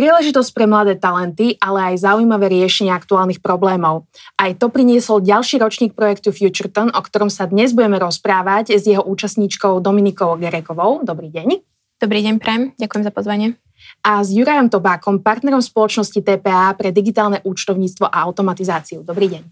Príležitosť 0.00 0.56
pre 0.56 0.64
mladé 0.64 0.96
talenty, 0.96 1.60
ale 1.60 1.92
aj 1.92 2.08
zaujímavé 2.08 2.48
riešenie 2.48 2.88
aktuálnych 2.88 3.44
problémov. 3.44 4.08
Aj 4.40 4.48
to 4.56 4.72
priniesol 4.72 5.20
ďalší 5.20 5.60
ročník 5.60 5.92
projektu 5.92 6.32
FutureTon, 6.32 6.96
o 6.96 7.00
ktorom 7.04 7.28
sa 7.28 7.44
dnes 7.44 7.76
budeme 7.76 8.00
rozprávať 8.00 8.80
s 8.80 8.88
jeho 8.88 9.04
účastníčkou 9.04 9.76
Dominikou 9.84 10.40
Gerekovou. 10.40 11.04
Dobrý 11.04 11.28
deň. 11.28 11.60
Dobrý 12.00 12.24
deň, 12.24 12.40
Prem. 12.40 12.72
Ďakujem 12.80 13.04
za 13.04 13.12
pozvanie. 13.12 13.60
A 14.00 14.24
s 14.24 14.32
Jurajom 14.32 14.72
Tobákom, 14.72 15.20
partnerom 15.20 15.60
spoločnosti 15.60 16.16
TPA 16.24 16.72
pre 16.80 16.96
digitálne 16.96 17.44
účtovníctvo 17.44 18.08
a 18.08 18.24
automatizáciu. 18.24 19.04
Dobrý 19.04 19.28
deň. 19.36 19.42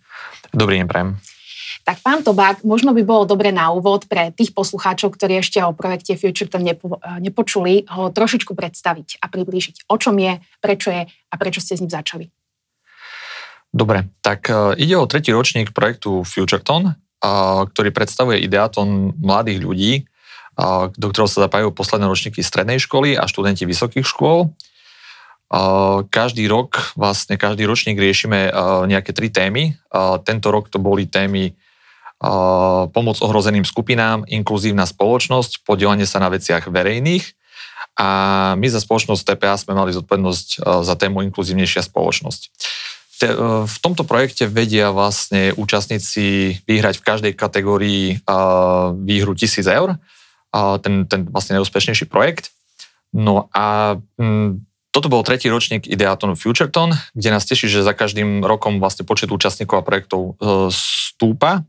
Dobrý 0.56 0.80
deň, 0.80 0.86
Prem. 0.88 1.20
Tak 1.88 2.04
pán 2.04 2.20
Tobák, 2.20 2.68
možno 2.68 2.92
by 2.92 3.00
bolo 3.00 3.24
dobre 3.24 3.48
na 3.48 3.72
úvod 3.72 4.12
pre 4.12 4.28
tých 4.36 4.52
poslucháčov, 4.52 5.08
ktorí 5.16 5.40
ešte 5.40 5.56
o 5.64 5.72
projekte 5.72 6.20
FutureTon 6.20 6.60
nepo, 6.60 7.00
nepočuli, 7.16 7.88
ho 7.88 8.12
trošičku 8.12 8.52
predstaviť 8.52 9.24
a 9.24 9.32
priblížiť. 9.32 9.88
O 9.88 9.96
čom 9.96 10.20
je, 10.20 10.36
prečo 10.60 10.92
je 10.92 11.08
a 11.08 11.34
prečo 11.40 11.64
ste 11.64 11.80
s 11.80 11.80
ním 11.80 11.88
začali? 11.88 12.28
Dobre, 13.72 14.04
tak 14.20 14.52
uh, 14.52 14.76
ide 14.76 15.00
o 15.00 15.08
tretí 15.08 15.32
ročník 15.32 15.72
projektu 15.72 16.28
FutureTon, 16.28 16.92
uh, 16.92 17.64
ktorý 17.72 17.88
predstavuje 17.88 18.44
ideaton 18.44 19.16
mladých 19.16 19.64
ľudí, 19.64 19.92
do 20.92 21.06
ktorého 21.08 21.30
sa 21.30 21.48
zapájajú 21.48 21.72
posledné 21.72 22.04
ročníky 22.04 22.44
strednej 22.44 22.82
školy 22.84 23.16
a 23.16 23.24
študenti 23.30 23.64
vysokých 23.64 24.02
škôl. 24.04 24.52
Každý 26.10 26.50
rok, 26.50 26.98
vlastne 26.98 27.38
každý 27.38 27.62
ročník 27.62 27.94
riešime 27.94 28.50
nejaké 28.90 29.14
tri 29.14 29.30
témy. 29.30 29.78
Tento 30.26 30.50
rok 30.50 30.66
to 30.66 30.82
boli 30.82 31.06
témy 31.06 31.54
pomoc 32.90 33.16
ohrozeným 33.22 33.62
skupinám, 33.62 34.26
inkluzívna 34.26 34.84
spoločnosť, 34.90 35.62
podielanie 35.62 36.04
sa 36.04 36.18
na 36.18 36.28
veciach 36.28 36.66
verejných. 36.66 37.24
A 37.98 38.08
my 38.54 38.66
za 38.70 38.78
spoločnosť 38.78 39.22
TPA 39.34 39.58
sme 39.58 39.74
mali 39.74 39.90
zodpovednosť 39.90 40.62
za 40.86 40.94
tému 40.94 41.22
inkluzívnejšia 41.30 41.82
spoločnosť. 41.82 42.40
E, 42.46 42.50
v 43.66 43.76
tomto 43.82 44.06
projekte 44.06 44.46
vedia 44.46 44.94
vlastne 44.94 45.50
účastníci 45.58 46.58
vyhrať 46.62 47.02
v 47.02 47.06
každej 47.06 47.32
kategórii 47.34 48.22
výhru 49.02 49.32
1000 49.34 49.66
eur. 49.66 49.98
Ten, 50.82 51.04
ten 51.10 51.20
vlastne 51.28 51.58
najúspešnejší 51.58 52.06
projekt. 52.08 52.54
No 53.12 53.52
a 53.52 53.98
toto 54.88 55.12
bol 55.12 55.20
tretí 55.22 55.52
ročník 55.52 55.84
Ideaton 55.84 56.34
FutureTon, 56.34 56.96
kde 57.12 57.28
nás 57.28 57.44
teší, 57.44 57.68
že 57.68 57.86
za 57.86 57.92
každým 57.92 58.42
rokom 58.42 58.80
vlastne 58.80 59.04
počet 59.04 59.28
účastníkov 59.28 59.82
a 59.82 59.86
projektov 59.86 60.20
e, 60.40 60.72
stúpa 60.72 61.68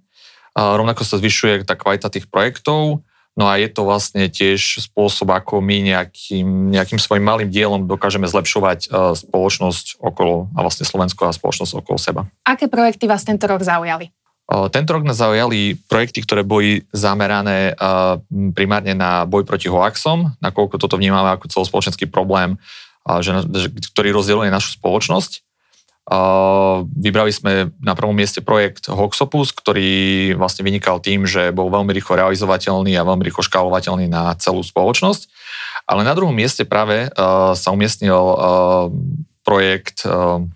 a 0.57 0.77
rovnako 0.77 1.05
sa 1.05 1.19
zvyšuje 1.21 1.65
tá 1.67 1.73
kvalita 1.77 2.09
tých 2.09 2.29
projektov, 2.29 3.05
no 3.37 3.43
a 3.47 3.55
je 3.55 3.69
to 3.71 3.87
vlastne 3.87 4.27
tiež 4.27 4.83
spôsob, 4.83 5.31
ako 5.31 5.63
my 5.63 5.79
nejakým, 5.79 6.75
nejakým 6.75 6.99
svojim 6.99 7.23
malým 7.23 7.47
dielom 7.47 7.87
dokážeme 7.87 8.27
zlepšovať 8.27 8.91
uh, 8.91 9.15
spoločnosť 9.15 10.03
okolo, 10.03 10.51
a 10.55 10.59
vlastne 10.65 10.83
Slovensko 10.83 11.29
a 11.29 11.31
spoločnosť 11.31 11.71
okolo 11.79 11.97
seba. 12.01 12.21
Aké 12.43 12.67
projekty 12.67 13.07
vás 13.07 13.23
tento 13.23 13.47
rok 13.47 13.63
zaujali? 13.63 14.11
Uh, 14.49 14.67
tento 14.67 14.97
rok 14.97 15.05
nás 15.05 15.21
zaujali 15.21 15.77
projekty, 15.87 16.25
ktoré 16.25 16.41
boli 16.43 16.83
zamerané 16.91 17.77
uh, 17.77 18.17
primárne 18.51 18.97
na 18.97 19.23
boj 19.23 19.47
proti 19.47 19.69
hoaxom, 19.69 20.35
nakoľko 20.41 20.75
toto 20.81 20.97
vnímame 20.99 21.31
ako 21.37 21.47
celospoločenský 21.47 22.09
problém, 22.09 22.59
že, 23.09 23.33
ktorý 23.95 24.13
rozdieluje 24.13 24.53
našu 24.53 24.77
spoločnosť. 24.77 25.41
Vybrali 26.89 27.29
sme 27.29 27.69
na 27.77 27.93
prvom 27.93 28.17
mieste 28.17 28.41
projekt 28.41 28.89
Hoxopus, 28.89 29.53
ktorý 29.53 30.33
vlastne 30.33 30.65
vynikal 30.65 30.97
tým, 30.97 31.29
že 31.29 31.53
bol 31.53 31.69
veľmi 31.69 31.93
rýchlo 31.93 32.17
realizovateľný 32.17 32.97
a 32.97 33.05
veľmi 33.05 33.21
rýchlo 33.29 33.45
škálovateľný 33.45 34.09
na 34.09 34.33
celú 34.41 34.65
spoločnosť. 34.65 35.29
Ale 35.85 36.01
na 36.01 36.17
druhom 36.17 36.33
mieste 36.33 36.65
práve 36.65 37.13
sa 37.53 37.69
umiestnil 37.69 38.17
projekt 39.45 40.05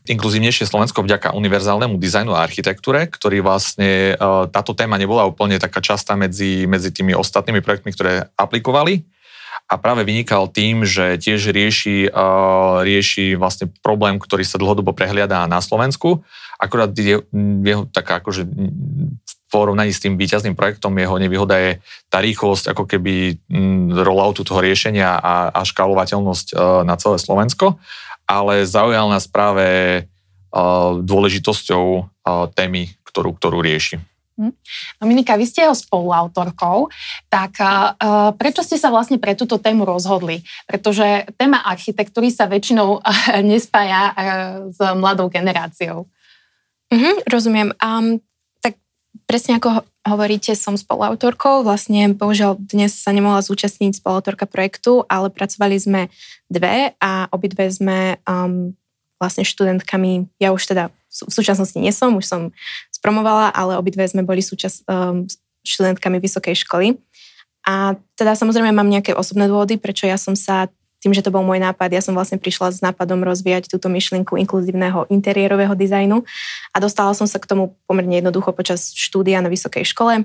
Inkluzívnejšie 0.06 0.70
Slovensko 0.70 1.02
vďaka 1.02 1.34
univerzálnemu 1.34 1.98
dizajnu 1.98 2.34
a 2.34 2.46
architektúre, 2.46 3.10
ktorý 3.10 3.42
vlastne 3.42 4.14
táto 4.54 4.78
téma 4.78 4.98
nebola 5.02 5.26
úplne 5.26 5.58
taká 5.58 5.82
častá 5.82 6.14
medzi, 6.14 6.70
medzi 6.70 6.94
tými 6.94 7.18
ostatnými 7.18 7.62
projektmi, 7.62 7.90
ktoré 7.94 8.30
aplikovali 8.38 9.06
a 9.72 9.80
práve 9.80 10.04
vynikal 10.04 10.52
tým, 10.52 10.84
že 10.84 11.18
tiež 11.18 11.50
rieši, 11.50 12.12
uh, 12.12 12.84
rieši 12.84 13.40
vlastne 13.40 13.72
problém, 13.82 14.20
ktorý 14.20 14.44
sa 14.44 14.60
dlhodobo 14.60 14.92
prehliadá 14.92 15.48
na 15.48 15.64
Slovensku. 15.64 16.22
Akorát 16.60 16.94
je, 16.94 17.24
jeho 17.64 17.84
taká 17.90 18.22
akože 18.22 18.46
v 18.46 19.34
porovnaní 19.50 19.96
s 19.96 20.04
tým 20.04 20.20
výťazným 20.20 20.54
projektom 20.54 20.94
jeho 20.98 21.18
nevýhoda 21.18 21.58
je 21.58 21.72
tá 22.12 22.22
rýchlosť 22.22 22.76
ako 22.76 22.84
keby 22.86 23.40
rolloutu 24.04 24.46
toho 24.46 24.62
riešenia 24.62 25.18
a, 25.18 25.50
a 25.50 25.62
škálovateľnosť 25.66 26.48
uh, 26.54 26.84
na 26.86 27.00
celé 27.00 27.18
Slovensko, 27.18 27.80
ale 28.30 28.70
zaujal 28.70 29.10
nás 29.10 29.26
práve 29.26 29.66
uh, 30.06 31.02
dôležitosťou 31.02 32.14
témy, 32.56 32.96
ktorú, 33.04 33.36
ktorú 33.36 33.60
rieši. 33.60 34.00
Hm? 34.34 34.50
Dominika, 34.98 35.38
vy 35.38 35.46
ste 35.46 35.70
jeho 35.70 35.78
spoluautorkou, 35.78 36.90
tak 37.30 37.54
prečo 38.42 38.66
ste 38.66 38.82
sa 38.82 38.90
vlastne 38.90 39.22
pre 39.22 39.38
túto 39.38 39.62
tému 39.62 39.86
rozhodli? 39.86 40.42
Pretože 40.66 41.30
téma 41.38 41.62
architektúry 41.62 42.34
sa 42.34 42.50
väčšinou 42.50 42.98
nespája 43.46 44.10
s 44.74 44.82
mladou 44.98 45.30
generáciou. 45.30 46.10
Uh-huh, 46.90 47.16
rozumiem. 47.30 47.74
Um, 47.82 48.22
tak 48.62 48.78
presne 49.26 49.58
ako 49.58 49.86
hovoríte, 50.06 50.54
som 50.54 50.78
spoluautorkou. 50.78 51.66
Vlastne 51.66 52.14
bohužiaľ 52.14 52.58
dnes 52.58 52.94
sa 52.94 53.14
nemohla 53.14 53.42
zúčastniť 53.42 53.98
spoluautorka 53.98 54.46
projektu, 54.46 55.06
ale 55.10 55.30
pracovali 55.30 55.78
sme 55.78 56.02
dve 56.50 56.94
a 57.02 57.30
obidve 57.30 57.70
sme 57.70 58.22
um, 58.30 58.74
vlastne 59.22 59.48
študentkami, 59.48 60.28
ja 60.44 60.52
už 60.52 60.68
teda 60.68 60.92
v 60.92 61.32
súčasnosti 61.32 61.78
nie 61.78 61.94
som, 61.94 62.18
už 62.18 62.26
som 62.26 62.42
spromovala, 63.04 63.52
ale 63.52 63.76
obidve 63.76 64.08
sme 64.08 64.24
boli 64.24 64.40
súčas, 64.40 64.80
um, 64.88 65.28
študentkami 65.68 66.24
vysokej 66.24 66.56
školy. 66.64 66.96
A 67.68 68.00
teda 68.16 68.32
samozrejme 68.32 68.72
mám 68.72 68.88
nejaké 68.88 69.12
osobné 69.12 69.52
dôvody, 69.52 69.76
prečo 69.76 70.08
ja 70.08 70.16
som 70.16 70.40
sa 70.40 70.72
tým, 71.04 71.12
že 71.12 71.20
to 71.20 71.36
bol 71.36 71.44
môj 71.44 71.60
nápad, 71.60 71.92
ja 71.92 72.00
som 72.00 72.16
vlastne 72.16 72.40
prišla 72.40 72.72
s 72.72 72.80
nápadom 72.80 73.20
rozvíjať 73.28 73.68
túto 73.68 73.92
myšlienku 73.92 74.40
inkluzívneho 74.40 75.04
interiérového 75.12 75.76
dizajnu 75.76 76.24
a 76.72 76.78
dostala 76.80 77.12
som 77.12 77.28
sa 77.28 77.44
k 77.44 77.52
tomu 77.52 77.76
pomerne 77.84 78.24
jednoducho 78.24 78.56
počas 78.56 78.96
štúdia 78.96 79.44
na 79.44 79.52
vysokej 79.52 79.84
škole, 79.84 80.24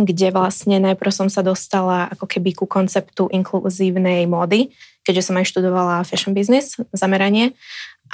kde 0.00 0.32
vlastne 0.32 0.80
najprv 0.80 1.12
som 1.12 1.28
sa 1.28 1.44
dostala 1.44 2.08
ako 2.16 2.24
keby 2.24 2.56
ku 2.56 2.64
konceptu 2.64 3.28
inkluzívnej 3.28 4.24
módy, 4.24 4.72
keďže 5.10 5.26
som 5.26 5.38
aj 5.42 5.50
študovala 5.50 6.06
fashion 6.06 6.30
business 6.30 6.78
zameranie. 6.94 7.58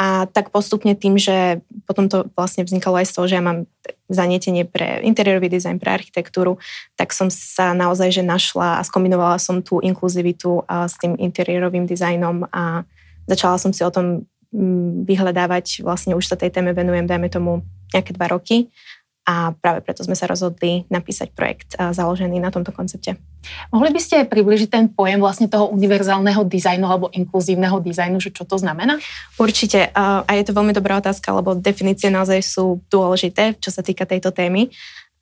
A 0.01 0.25
tak 0.29 0.49
postupne 0.49 0.97
tým, 0.97 1.21
že 1.21 1.61
potom 1.85 2.09
to 2.09 2.29
vlastne 2.33 2.65
vznikalo 2.65 3.01
aj 3.01 3.07
z 3.09 3.13
toho, 3.17 3.25
že 3.29 3.37
ja 3.37 3.45
mám 3.45 3.69
zanietenie 4.09 4.65
pre 4.65 5.05
interiérový 5.05 5.53
dizajn, 5.53 5.77
pre 5.77 5.93
architektúru, 5.93 6.57
tak 6.97 7.13
som 7.13 7.29
sa 7.33 7.77
naozaj 7.77 8.13
že 8.13 8.25
našla 8.25 8.81
a 8.81 8.85
skombinovala 8.85 9.37
som 9.41 9.61
tú 9.61 9.81
inkluzivitu 9.81 10.65
s 10.69 11.01
tým 11.01 11.17
interiérovým 11.21 11.85
dizajnom 11.89 12.49
a 12.53 12.85
začala 13.29 13.57
som 13.57 13.73
si 13.73 13.85
o 13.85 13.93
tom 13.93 14.29
mm, 14.53 15.09
vyhľadávať, 15.09 15.81
vlastne 15.81 16.13
už 16.13 16.29
sa 16.29 16.37
tej 16.37 16.53
téme 16.53 16.77
venujem, 16.77 17.09
dajme 17.09 17.29
tomu 17.33 17.65
nejaké 17.93 18.13
dva 18.13 18.33
roky 18.33 18.69
a 19.27 19.51
práve 19.59 19.83
preto 19.83 20.07
sme 20.07 20.15
sa 20.15 20.31
rozhodli 20.31 20.87
napísať 20.87 21.35
projekt 21.35 21.75
založený 21.75 22.39
na 22.39 22.55
tomto 22.55 22.71
koncepte. 22.71 23.19
Mohli 23.75 23.91
by 23.91 24.01
ste 24.01 24.17
približiť 24.23 24.71
ten 24.71 24.87
pojem 24.87 25.19
vlastne 25.19 25.51
toho 25.51 25.67
univerzálneho 25.75 26.47
dizajnu 26.47 26.87
alebo 26.87 27.11
inkluzívneho 27.11 27.83
dizajnu, 27.83 28.23
že 28.23 28.31
čo 28.31 28.47
to 28.47 28.55
znamená? 28.55 29.03
Určite 29.35 29.91
a 29.95 30.31
je 30.31 30.47
to 30.47 30.55
veľmi 30.55 30.71
dobrá 30.71 31.03
otázka, 31.03 31.35
lebo 31.35 31.59
definície 31.59 32.07
naozaj 32.07 32.39
sú 32.39 32.83
dôležité, 32.87 33.59
čo 33.59 33.75
sa 33.75 33.83
týka 33.83 34.07
tejto 34.07 34.31
témy 34.31 34.71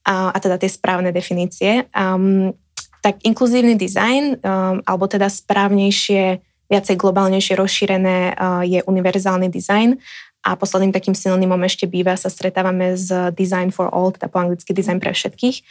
a, 0.05 0.37
a 0.37 0.37
teda 0.37 0.61
tie 0.61 0.69
správne 0.69 1.09
definície. 1.09 1.89
Um, 1.97 2.53
tak 3.01 3.25
inkluzívny 3.25 3.77
dizajn, 3.77 4.41
um, 4.41 4.81
alebo 4.85 5.09
teda 5.09 5.29
správnejšie 5.33 6.45
viacej 6.69 6.97
globálnejšie 6.97 7.57
rozšírené 7.57 8.37
uh, 8.37 8.65
je 8.65 8.81
univerzálny 8.85 9.49
dizajn 9.53 9.97
a 10.44 10.61
posledným 10.61 10.93
takým 10.93 11.17
synonymom 11.17 11.56
ešte 11.64 11.88
býva, 11.88 12.20
sa 12.20 12.29
stretávame 12.29 13.00
s 13.00 13.08
Design 13.32 13.73
for 13.73 13.88
All, 13.88 14.12
teda 14.12 14.29
po 14.29 14.44
anglicky 14.44 14.76
design 14.76 15.00
pre 15.00 15.17
všetkých. 15.17 15.64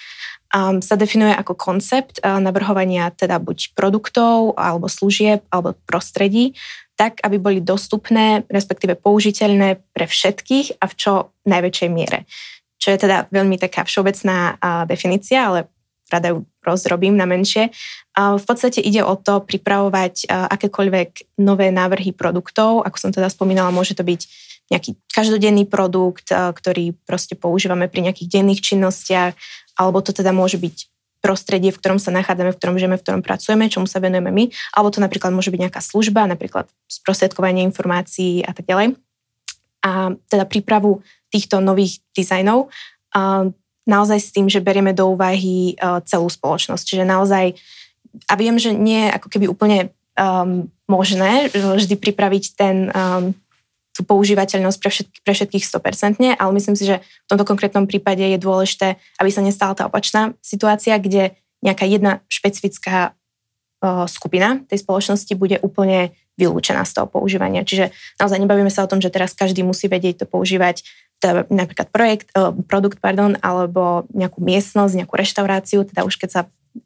Um, 0.50 0.82
sa 0.82 0.98
definuje 0.98 1.30
ako 1.30 1.54
koncept 1.54 2.18
uh, 2.26 2.42
navrhovania 2.42 3.14
teda 3.14 3.38
buď 3.38 3.78
produktov, 3.78 4.58
alebo 4.58 4.90
služieb, 4.90 5.46
alebo 5.54 5.78
prostredí, 5.86 6.58
tak, 6.98 7.22
aby 7.22 7.38
boli 7.38 7.62
dostupné, 7.62 8.50
respektíve 8.50 8.98
použiteľné 8.98 9.82
pre 9.94 10.10
všetkých 10.10 10.82
a 10.82 10.90
v 10.90 10.94
čo 10.98 11.14
najväčšej 11.46 11.90
miere. 11.94 12.26
Čo 12.82 12.98
je 12.98 13.06
teda 13.06 13.30
veľmi 13.30 13.62
taká 13.62 13.86
všeobecná 13.86 14.58
uh, 14.58 14.90
definícia, 14.90 15.54
ale 15.54 15.70
rada 16.10 16.34
ju 16.34 16.46
rozdrobím 16.62 17.18
na 17.18 17.26
menšie. 17.26 17.74
V 18.14 18.44
podstate 18.46 18.78
ide 18.78 19.02
o 19.02 19.18
to 19.18 19.42
pripravovať 19.42 20.30
akékoľvek 20.30 21.42
nové 21.42 21.74
návrhy 21.74 22.14
produktov. 22.14 22.86
Ako 22.86 22.98
som 23.02 23.10
teda 23.10 23.34
spomínala, 23.34 23.74
môže 23.74 23.98
to 23.98 24.06
byť 24.06 24.22
nejaký 24.72 24.96
každodenný 25.12 25.68
produkt, 25.68 26.32
ktorý 26.32 26.96
proste 27.04 27.36
používame 27.36 27.92
pri 27.92 28.08
nejakých 28.08 28.40
denných 28.40 28.64
činnostiach, 28.64 29.34
alebo 29.76 30.00
to 30.00 30.16
teda 30.16 30.32
môže 30.32 30.62
byť 30.62 30.92
prostredie, 31.24 31.72
v 31.72 31.80
ktorom 31.80 32.00
sa 32.04 32.12
nachádzame, 32.12 32.52
v 32.52 32.60
ktorom 32.60 32.76
žijeme, 32.76 33.00
v 33.00 33.04
ktorom 33.04 33.22
pracujeme, 33.24 33.72
čomu 33.72 33.88
sa 33.88 34.04
venujeme 34.04 34.28
my, 34.28 34.52
alebo 34.76 34.92
to 34.92 35.00
napríklad 35.00 35.32
môže 35.32 35.56
byť 35.56 35.62
nejaká 35.68 35.80
služba, 35.80 36.28
napríklad 36.28 36.68
sprostredkovanie 36.92 37.64
informácií 37.64 38.44
a 38.44 38.52
tak 38.52 38.68
ďalej. 38.68 39.00
A 39.88 40.16
teda 40.28 40.44
prípravu 40.44 41.00
týchto 41.32 41.64
nových 41.64 42.04
dizajnov 42.12 42.68
naozaj 43.84 44.20
s 44.20 44.32
tým, 44.32 44.48
že 44.48 44.64
berieme 44.64 44.96
do 44.96 45.12
úvahy 45.12 45.76
celú 46.08 46.28
spoločnosť. 46.28 46.84
Čiže 46.88 47.04
naozaj, 47.04 47.56
a 48.28 48.34
viem, 48.36 48.56
že 48.60 48.72
nie 48.76 49.08
je 49.08 49.16
ako 49.16 49.28
keby 49.28 49.46
úplne 49.48 49.92
um, 50.16 50.72
možné 50.88 51.52
vždy 51.52 52.00
pripraviť 52.00 52.44
ten 52.56 52.92
um, 52.92 53.32
tú 53.94 54.02
používateľnosť 54.02 54.78
pre, 54.82 54.90
všetky, 54.90 55.18
pre 55.22 55.34
všetkých 55.38 55.64
100%, 55.70 56.42
ale 56.42 56.52
myslím 56.58 56.74
si, 56.74 56.90
že 56.90 57.00
v 57.00 57.28
tomto 57.30 57.46
konkrétnom 57.46 57.86
prípade 57.86 58.26
je 58.26 58.42
dôležité, 58.42 58.98
aby 59.22 59.30
sa 59.30 59.46
nestala 59.46 59.78
tá 59.78 59.86
opačná 59.86 60.34
situácia, 60.42 60.98
kde 60.98 61.38
nejaká 61.62 61.86
jedna 61.86 62.26
špecifická 62.28 63.14
skupina 64.08 64.64
tej 64.72 64.80
spoločnosti 64.80 65.34
bude 65.36 65.60
úplne 65.60 66.16
vylúčená 66.40 66.88
z 66.88 66.98
toho 66.98 67.06
používania. 67.06 67.68
Čiže 67.68 67.94
naozaj 68.18 68.40
nebavíme 68.42 68.72
sa 68.72 68.88
o 68.88 68.90
tom, 68.90 69.04
že 69.04 69.14
teraz 69.14 69.38
každý 69.38 69.62
musí 69.62 69.86
vedieť 69.92 70.24
to 70.24 70.26
používať 70.26 70.82
teda 71.22 71.48
napríklad 71.48 71.88
projekt, 71.92 72.28
produkt, 72.68 73.00
pardon, 73.00 73.40
alebo 73.40 74.08
nejakú 74.12 74.44
miestnosť, 74.44 75.04
nejakú 75.04 75.16
reštauráciu, 75.16 75.88
teda 75.88 76.04
už 76.04 76.20
keď 76.20 76.30
sa 76.32 76.42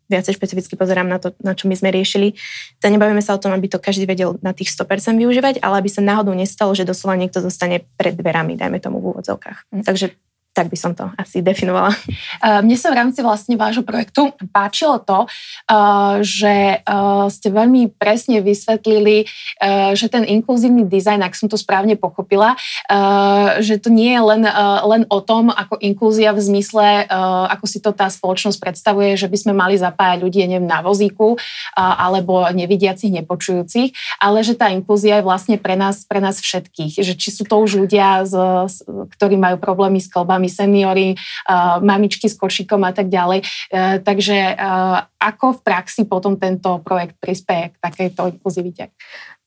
viacej 0.07 0.35
špecificky 0.35 0.75
pozerám 0.75 1.07
na 1.07 1.17
to, 1.19 1.31
na 1.39 1.55
čo 1.55 1.67
my 1.67 1.75
sme 1.75 1.91
riešili. 1.91 2.35
Teda 2.79 2.91
nebavíme 2.91 3.23
sa 3.23 3.35
o 3.35 3.41
tom, 3.41 3.55
aby 3.55 3.71
to 3.71 3.79
každý 3.79 4.03
vedel 4.07 4.35
na 4.43 4.51
tých 4.51 4.71
100% 4.75 5.15
využívať, 5.15 5.63
ale 5.63 5.79
aby 5.79 5.89
sa 5.91 6.03
náhodou 6.03 6.35
nestalo, 6.35 6.75
že 6.75 6.87
doslova 6.87 7.15
niekto 7.15 7.39
zostane 7.39 7.87
pred 7.95 8.15
dverami, 8.15 8.59
dajme 8.59 8.79
tomu 8.83 8.99
v 8.99 9.15
úvodzovkách. 9.15 9.71
Mm. 9.71 9.83
Takže 9.83 10.15
tak 10.57 10.73
by 10.73 10.77
som 10.77 10.97
to 10.97 11.05
asi 11.21 11.45
definovala. 11.45 11.93
Eh, 12.41 12.65
mne 12.65 12.73
sa 12.73 12.89
v 12.89 12.97
rámci 12.97 13.21
vlastne 13.21 13.53
vášho 13.53 13.85
projektu 13.85 14.33
páčilo 14.49 14.97
to, 14.97 15.29
eh, 15.29 16.25
že 16.25 16.81
eh, 16.81 17.25
ste 17.29 17.53
veľmi 17.53 17.93
presne 17.93 18.41
vysvetlili, 18.41 19.29
že 19.93 20.07
ten 20.07 20.23
inkluzívny 20.23 20.87
dizajn, 20.87 21.21
ak 21.21 21.35
som 21.35 21.51
to 21.51 21.59
správne 21.59 21.99
pochopila, 21.99 22.55
že 23.59 23.81
to 23.81 23.91
nie 23.91 24.15
je 24.15 24.21
len, 24.21 24.43
len 24.85 25.03
o 25.11 25.19
tom, 25.19 25.51
ako 25.51 25.81
inklúzia 25.83 26.31
v 26.31 26.39
zmysle, 26.39 27.09
ako 27.51 27.65
si 27.67 27.83
to 27.83 27.91
tá 27.91 28.07
spoločnosť 28.07 28.57
predstavuje, 28.61 29.19
že 29.19 29.27
by 29.27 29.37
sme 29.37 29.53
mali 29.57 29.75
zapájať 29.75 30.23
ľudí, 30.23 30.39
neviem, 30.45 30.69
na 30.69 30.79
vozíku 30.79 31.35
alebo 31.75 32.47
nevidiacich, 32.53 33.11
nepočujúcich, 33.11 34.21
ale 34.23 34.45
že 34.45 34.55
tá 34.55 34.71
inklúzia 34.71 35.19
je 35.19 35.27
vlastne 35.27 35.57
pre 35.59 35.75
nás, 35.75 36.07
pre 36.07 36.23
nás 36.23 36.39
všetkých. 36.39 37.03
Že 37.03 37.13
či 37.17 37.29
sú 37.33 37.43
to 37.43 37.59
už 37.59 37.81
ľudia, 37.83 38.23
ktorí 39.17 39.35
majú 39.35 39.57
problémy 39.59 39.99
s 39.99 40.07
kolbami, 40.07 40.46
mami, 40.47 40.55
seniory, 40.55 41.09
uh, 41.51 41.83
mamičky 41.83 42.31
s 42.31 42.39
košikom 42.39 42.79
a 42.87 42.95
tak 42.95 43.11
ďalej. 43.11 43.43
Uh, 43.67 43.99
takže 43.99 44.55
uh, 44.55 45.03
ako 45.19 45.59
v 45.59 45.63
praxi 45.67 46.07
potom 46.07 46.39
tento 46.39 46.79
projekt 46.79 47.19
prispieje 47.19 47.75
k 47.75 47.81
takejto 47.83 48.39
inkluzivite? 48.39 48.95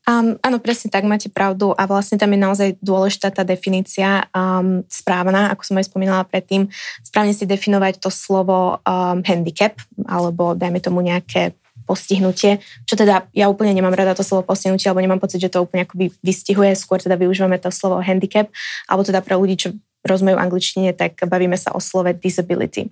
Um, 0.09 0.41
áno, 0.41 0.59
presne 0.59 0.89
tak, 0.89 1.05
máte 1.05 1.29
pravdu 1.29 1.77
a 1.77 1.85
vlastne 1.85 2.17
tam 2.17 2.33
je 2.33 2.41
naozaj 2.41 2.69
dôležitá 2.81 3.31
tá 3.31 3.45
definícia 3.45 4.27
um, 4.33 4.81
správna, 4.89 5.53
ako 5.53 5.63
som 5.63 5.77
aj 5.77 5.93
spomínala 5.93 6.25
predtým, 6.25 6.67
správne 7.05 7.37
si 7.37 7.45
definovať 7.45 8.01
to 8.01 8.09
slovo 8.09 8.81
um, 8.81 9.21
handicap, 9.23 9.77
alebo 10.09 10.57
dajme 10.57 10.81
tomu 10.81 11.05
nejaké 11.05 11.53
postihnutie, 11.85 12.65
čo 12.89 12.97
teda 12.97 13.29
ja 13.37 13.51
úplne 13.53 13.77
nemám 13.77 13.93
rada 13.93 14.17
to 14.17 14.25
slovo 14.25 14.47
postihnutie, 14.47 14.89
alebo 14.89 15.05
nemám 15.05 15.21
pocit, 15.21 15.43
že 15.43 15.53
to 15.53 15.63
úplne 15.63 15.85
akoby 15.85 16.11
vystihuje, 16.25 16.73
skôr 16.79 17.03
teda 17.03 17.21
využívame 17.21 17.61
to 17.61 17.69
slovo 17.69 18.01
handicap, 18.01 18.49
alebo 18.89 19.05
teda 19.05 19.21
pre 19.21 19.37
ľudí, 19.37 19.59
čo 19.59 19.69
rozumejú 20.07 20.37
angličtine, 20.41 20.97
tak 20.97 21.21
bavíme 21.29 21.57
sa 21.57 21.73
o 21.77 21.81
slove 21.81 22.17
disability. 22.17 22.89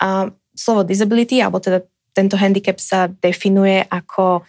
A 0.00 0.32
slovo 0.56 0.84
disability, 0.84 1.40
alebo 1.40 1.60
teda 1.60 1.84
tento 2.16 2.34
handicap 2.40 2.80
sa 2.80 3.06
definuje 3.06 3.84
ako 3.86 4.42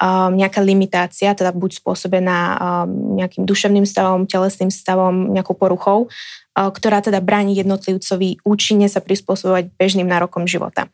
um, 0.00 0.32
nejaká 0.36 0.62
limitácia, 0.62 1.34
teda 1.34 1.52
buď 1.52 1.82
spôsobená 1.82 2.38
um, 2.56 3.18
nejakým 3.18 3.44
duševným 3.44 3.84
stavom, 3.84 4.24
telesným 4.24 4.70
stavom, 4.72 5.34
nejakou 5.34 5.58
poruchou, 5.58 6.06
uh, 6.06 6.70
ktorá 6.70 7.02
teda 7.04 7.18
bráni 7.20 7.58
jednotlivcovi 7.58 8.44
účinne 8.46 8.86
sa 8.86 9.02
prispôsobovať 9.02 9.74
bežným 9.76 10.06
nárokom 10.06 10.46
života. 10.46 10.88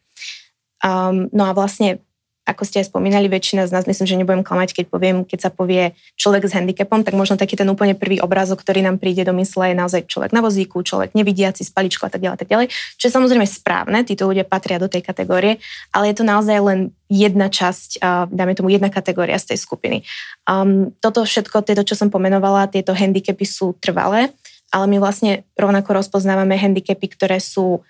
Um, 0.80 1.28
no 1.32 1.48
a 1.48 1.52
vlastne 1.56 2.05
ako 2.46 2.62
ste 2.62 2.80
aj 2.80 2.94
spomínali, 2.94 3.26
väčšina 3.26 3.66
z 3.66 3.74
nás, 3.74 3.90
myslím, 3.90 4.06
že 4.06 4.16
nebudem 4.16 4.46
klamať, 4.46 4.70
keď 4.78 4.84
poviem, 4.86 5.16
keď 5.26 5.38
sa 5.44 5.50
povie 5.50 5.98
človek 6.14 6.46
s 6.46 6.54
handicapom, 6.54 7.02
tak 7.02 7.18
možno 7.18 7.34
taký 7.34 7.58
ten 7.58 7.66
úplne 7.66 7.98
prvý 7.98 8.22
obrázok, 8.22 8.62
ktorý 8.62 8.86
nám 8.86 9.02
príde 9.02 9.26
do 9.26 9.34
mysle, 9.34 9.74
je 9.74 9.76
naozaj 9.76 10.06
človek 10.06 10.30
na 10.30 10.38
vozíku, 10.38 10.78
človek 10.86 11.18
nevidiaci, 11.18 11.66
s 11.66 11.74
paličkou 11.74 12.06
a 12.06 12.12
tak 12.14 12.22
ďalej, 12.22 12.38
tak 12.38 12.48
ďalej. 12.48 12.66
Čo 12.96 13.04
je 13.10 13.12
samozrejme 13.12 13.46
správne, 13.50 14.06
títo 14.06 14.30
ľudia 14.30 14.46
patria 14.46 14.78
do 14.78 14.86
tej 14.86 15.02
kategórie, 15.02 15.58
ale 15.90 16.14
je 16.14 16.16
to 16.16 16.24
naozaj 16.24 16.56
len 16.62 16.94
jedna 17.10 17.50
časť, 17.50 17.98
dáme 18.30 18.54
tomu 18.54 18.70
jedna 18.70 18.94
kategória 18.94 19.34
z 19.42 19.50
tej 19.50 19.58
skupiny. 19.58 20.06
Um, 20.46 20.94
toto 21.02 21.26
všetko, 21.26 21.66
tieto, 21.66 21.82
čo 21.82 21.98
som 21.98 22.14
pomenovala, 22.14 22.70
tieto 22.70 22.94
handicapy 22.94 23.42
sú 23.42 23.74
trvalé, 23.82 24.30
ale 24.70 24.86
my 24.86 25.02
vlastne 25.02 25.42
rovnako 25.58 25.98
rozpoznávame 25.98 26.54
handicapy, 26.54 27.10
ktoré 27.10 27.42
sú 27.42 27.82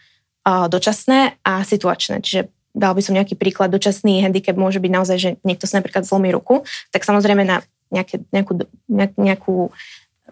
dočasné 0.46 1.42
a 1.42 1.66
situačné. 1.66 2.22
Čiže 2.22 2.46
dal 2.76 2.92
by 2.92 3.00
som 3.00 3.16
nejaký 3.16 3.40
príklad, 3.40 3.72
dočasný 3.72 4.20
handicap 4.20 4.54
môže 4.60 4.76
byť 4.76 4.92
naozaj, 4.92 5.16
že 5.16 5.30
niekto 5.40 5.64
si 5.64 5.74
napríklad 5.74 6.04
zlomí 6.04 6.28
ruku, 6.28 6.62
tak 6.92 7.08
samozrejme 7.08 7.42
na 7.48 7.64
nejaké, 7.88 8.20
nejakú, 8.34 8.52
nejakú 9.16 9.72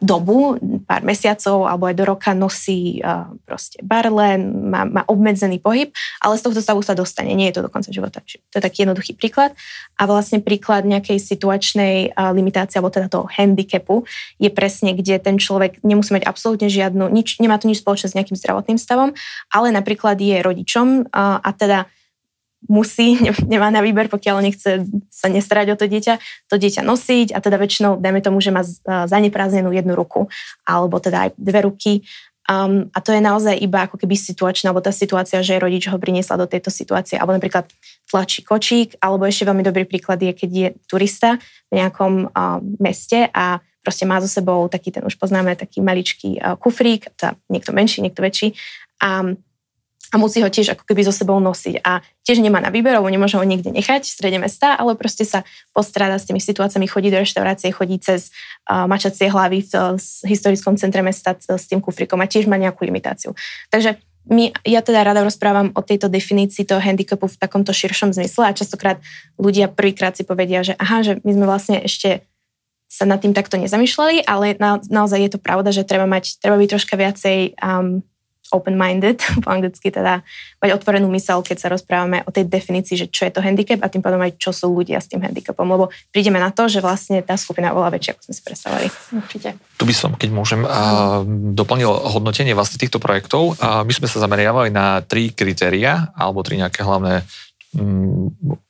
dobu, 0.02 0.58
pár 0.91 1.06
mesiacov 1.06 1.70
alebo 1.70 1.87
aj 1.87 1.94
do 1.94 2.05
roka 2.05 2.31
nosí 2.35 2.99
uh, 2.99 3.31
proste 3.46 3.79
barle, 3.79 4.43
má, 4.43 4.82
má 4.82 5.02
obmedzený 5.06 5.62
pohyb, 5.62 5.94
ale 6.19 6.35
z 6.35 6.43
tohto 6.43 6.58
stavu 6.58 6.82
sa 6.82 6.99
dostane, 6.99 7.31
nie 7.31 7.46
je 7.50 7.62
to 7.62 7.64
do 7.64 7.70
konca 7.70 7.94
života. 7.94 8.19
Čiže 8.26 8.43
to 8.50 8.55
je 8.58 8.67
taký 8.67 8.79
jednoduchý 8.82 9.14
príklad. 9.14 9.55
A 9.94 10.11
vlastne 10.11 10.43
príklad 10.43 10.82
nejakej 10.82 11.23
situačnej 11.23 12.11
uh, 12.11 12.35
limitácie 12.35 12.82
alebo 12.82 12.91
teda 12.91 13.06
toho 13.06 13.31
handicapu 13.31 14.02
je 14.43 14.50
presne, 14.50 14.99
kde 14.99 15.23
ten 15.23 15.38
človek 15.38 15.79
nemusí 15.87 16.11
mať 16.11 16.26
absolútne 16.26 16.67
žiadnu, 16.67 17.06
nič, 17.14 17.38
nemá 17.38 17.62
to 17.62 17.70
nič 17.70 17.79
spoločné 17.79 18.11
s 18.11 18.17
nejakým 18.19 18.35
zdravotným 18.35 18.79
stavom, 18.82 19.14
ale 19.55 19.70
napríklad 19.70 20.19
je 20.19 20.43
rodičom 20.43 21.06
uh, 21.06 21.38
a 21.38 21.50
teda 21.55 21.87
musí, 22.69 23.19
nemá 23.52 23.69
na 23.69 23.84
výber, 23.84 24.08
pokiaľ 24.08 24.37
nechce 24.44 24.84
sa 25.11 25.26
nestarať 25.28 25.75
o 25.75 25.76
to 25.76 25.87
dieťa, 25.88 26.14
to 26.49 26.56
dieťa 26.56 26.82
nosiť 26.84 27.37
a 27.37 27.38
teda 27.40 27.56
väčšinou, 27.61 28.00
dajme 28.00 28.20
tomu, 28.25 28.40
že 28.40 28.55
má 28.55 28.62
zaneprázdnenú 28.84 29.72
jednu 29.72 29.94
ruku 29.96 30.28
alebo 30.64 31.00
teda 31.00 31.28
aj 31.28 31.31
dve 31.37 31.61
ruky. 31.64 31.93
Um, 32.44 32.93
a 32.93 33.00
to 33.00 33.16
je 33.16 33.25
naozaj 33.25 33.56
iba 33.56 33.88
ako 33.88 33.96
keby 33.96 34.20
situačná, 34.20 34.69
alebo 34.69 34.84
tá 34.84 34.93
situácia, 34.93 35.40
že 35.40 35.56
rodič 35.56 35.88
ho 35.88 35.96
priniesla 35.96 36.37
do 36.37 36.44
tejto 36.44 36.69
situácie, 36.69 37.16
alebo 37.16 37.32
napríklad 37.32 37.64
tlačí 38.05 38.44
kočík, 38.44 39.00
alebo 39.00 39.25
ešte 39.25 39.49
veľmi 39.49 39.64
dobrý 39.64 39.88
príklad 39.88 40.20
je, 40.20 40.36
keď 40.36 40.50
je 40.53 40.69
turista 40.84 41.41
v 41.72 41.81
nejakom 41.81 42.29
uh, 42.29 42.60
meste 42.84 43.32
a 43.32 43.65
proste 43.81 44.05
má 44.05 44.20
so 44.20 44.29
sebou 44.29 44.69
taký 44.69 44.93
ten, 44.93 45.00
už 45.08 45.17
poznáme, 45.17 45.56
taký 45.56 45.81
maličký 45.81 46.36
uh, 46.36 46.60
kufrík, 46.60 47.17
teda 47.17 47.32
niekto 47.48 47.72
menší, 47.72 48.05
niekto 48.05 48.20
väčší. 48.20 48.53
A 49.00 49.32
a 50.13 50.20
musí 50.20 50.44
ho 50.44 50.51
tiež 50.51 50.77
ako 50.77 50.84
keby 50.84 51.06
so 51.06 51.15
sebou 51.15 51.41
nosiť. 51.41 51.81
A 51.81 52.05
tiež 52.27 52.44
nemá 52.44 52.61
na 52.61 52.69
výber, 52.69 52.99
lebo 52.99 53.08
nemôže 53.08 53.41
ho 53.41 53.44
niekde 53.46 53.73
nechať 53.73 54.05
v 54.05 54.15
strede 54.15 54.39
mesta, 54.43 54.77
ale 54.77 54.99
proste 54.99 55.25
sa 55.25 55.46
postráda 55.73 56.20
s 56.20 56.29
tými 56.29 56.39
situáciami, 56.39 56.84
chodí 56.84 57.08
do 57.08 57.19
reštaurácie, 57.19 57.73
chodí 57.73 57.96
cez 57.99 58.31
uh, 58.69 58.84
mačacie 58.84 59.32
hlavy 59.32 59.65
v 59.65 59.73
uh, 59.75 59.96
historickom 60.29 60.77
centre 60.77 61.01
mesta 61.01 61.34
s 61.34 61.65
tým 61.67 61.81
kufrikom 61.81 62.20
a 62.20 62.29
tiež 62.29 62.51
má 62.51 62.61
nejakú 62.61 62.84
limitáciu. 62.84 63.32
Takže 63.73 63.99
my, 64.25 64.56
ja 64.65 64.81
teda 64.81 65.05
rada 65.05 65.20
rozprávam 65.20 65.69
o 65.77 65.84
tejto 65.84 66.08
definícii 66.08 66.65
toho 66.65 66.81
handicapu 66.81 67.29
v 67.29 67.37
takomto 67.37 67.77
širšom 67.77 68.17
zmysle 68.17 68.49
a 68.49 68.56
častokrát 68.56 68.96
ľudia 69.37 69.69
prvýkrát 69.69 70.17
si 70.17 70.25
povedia, 70.25 70.65
že 70.65 70.73
aha, 70.81 71.05
že 71.05 71.13
my 71.20 71.32
sme 71.37 71.44
vlastne 71.44 71.77
ešte 71.84 72.25
sa 72.89 73.05
nad 73.05 73.19
tým 73.19 73.34
takto 73.34 73.58
nezamýšľali, 73.58 74.25
ale 74.25 74.55
na, 74.56 74.79
naozaj 74.87 75.19
je 75.19 75.31
to 75.34 75.43
pravda, 75.43 75.75
že 75.75 75.82
treba 75.82 76.06
mať, 76.06 76.39
treba 76.39 76.56
byť 76.56 76.69
troška 76.70 76.94
viacej 76.94 77.39
um, 77.58 78.06
open-minded, 78.55 79.19
po 79.43 79.49
anglicky 79.51 79.91
teda 79.91 80.23
mať 80.63 80.70
otvorenú 80.70 81.11
mysel, 81.13 81.43
keď 81.43 81.56
sa 81.58 81.69
rozprávame 81.69 82.23
o 82.25 82.31
tej 82.31 82.46
definícii, 82.46 82.94
že 82.94 83.06
čo 83.11 83.27
je 83.27 83.34
to 83.34 83.43
handicap 83.43 83.82
a 83.82 83.91
tým 83.91 84.01
pádom 84.01 84.23
aj 84.23 84.39
čo 84.39 84.55
sú 84.55 84.70
ľudia 84.70 85.03
s 85.03 85.11
tým 85.11 85.20
handicapom, 85.20 85.67
lebo 85.67 85.91
prídeme 86.15 86.39
na 86.39 86.55
to, 86.55 86.70
že 86.70 86.79
vlastne 86.79 87.20
tá 87.27 87.34
skupina 87.34 87.69
je 87.69 87.75
oveľa 87.75 87.91
väčšia, 87.99 88.11
ako 88.15 88.23
sme 88.23 88.34
si 88.39 88.43
predstavovali. 88.46 88.87
Určite. 89.19 89.49
Tu 89.75 89.84
by 89.84 89.94
som, 89.94 90.11
keď 90.15 90.31
môžem, 90.31 90.63
doplnil 91.58 91.91
hodnotenie 91.91 92.55
vlastne 92.55 92.79
týchto 92.79 93.03
projektov. 93.03 93.58
My 93.58 93.93
sme 93.93 94.06
sa 94.06 94.23
zameriavali 94.23 94.70
na 94.70 95.03
tri 95.03 95.34
kritéria, 95.34 96.15
alebo 96.15 96.46
tri 96.46 96.56
nejaké 96.63 96.87
hlavné 96.87 97.27
mm, 97.75 98.63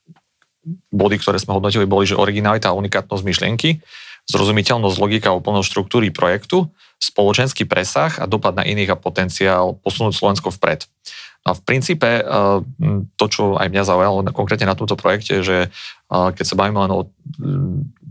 body, 0.91 1.17
ktoré 1.21 1.37
sme 1.37 1.55
hodnotili, 1.55 1.85
boli, 1.85 2.09
že 2.09 2.17
originalita 2.17 2.73
a 2.73 2.79
unikátnosť 2.79 3.23
myšlienky, 3.23 3.85
zrozumiteľnosť, 4.25 4.97
logika 4.97 5.29
a 5.35 5.37
úplnosť 5.37 5.69
štruktúry 5.69 6.09
projektu, 6.09 6.73
spoločenský 7.13 7.69
presah 7.69 8.17
a 8.17 8.25
dopad 8.25 8.57
na 8.57 8.65
iných 8.65 8.97
a 8.97 9.01
potenciál 9.01 9.77
posunúť 9.85 10.17
Slovensko 10.17 10.49
vpred. 10.55 10.89
A 11.45 11.53
v 11.53 11.61
princípe 11.61 12.09
eh, 12.09 12.25
to, 13.21 13.27
čo 13.29 13.61
aj 13.61 13.69
mňa 13.69 13.85
zaujalo 13.85 14.25
konkrétne 14.33 14.65
na 14.65 14.77
tomto 14.77 14.97
projekte, 14.97 15.45
že 15.45 15.69
eh, 15.69 16.29
keď 16.33 16.45
sa 16.45 16.57
bavíme 16.57 16.81
len 16.89 16.93
o 16.93 17.01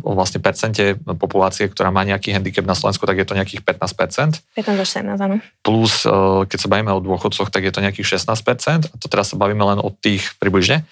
o 0.03 0.11
vlastne 0.11 0.43
percente 0.43 0.99
populácie, 1.15 1.63
ktorá 1.71 1.87
má 1.87 2.03
nejaký 2.03 2.35
handicap 2.35 2.67
na 2.67 2.75
Slovensku, 2.75 3.07
tak 3.07 3.23
je 3.23 3.25
to 3.25 3.39
nejakých 3.39 3.63
15%. 3.63 4.43
15 4.59 4.83
až 4.83 4.89
17, 4.99 5.15
áno. 5.15 5.39
Plus, 5.63 6.03
keď 6.51 6.59
sa 6.59 6.67
bavíme 6.67 6.91
o 6.91 6.99
dôchodcoch, 6.99 7.47
tak 7.47 7.63
je 7.63 7.71
to 7.71 7.79
nejakých 7.79 8.19
16%. 8.19 8.91
A 8.91 8.95
to 8.99 9.07
teraz 9.07 9.31
sa 9.31 9.39
bavíme 9.39 9.63
len 9.63 9.79
o 9.79 9.89
tých 9.95 10.35
približne. 10.43 10.83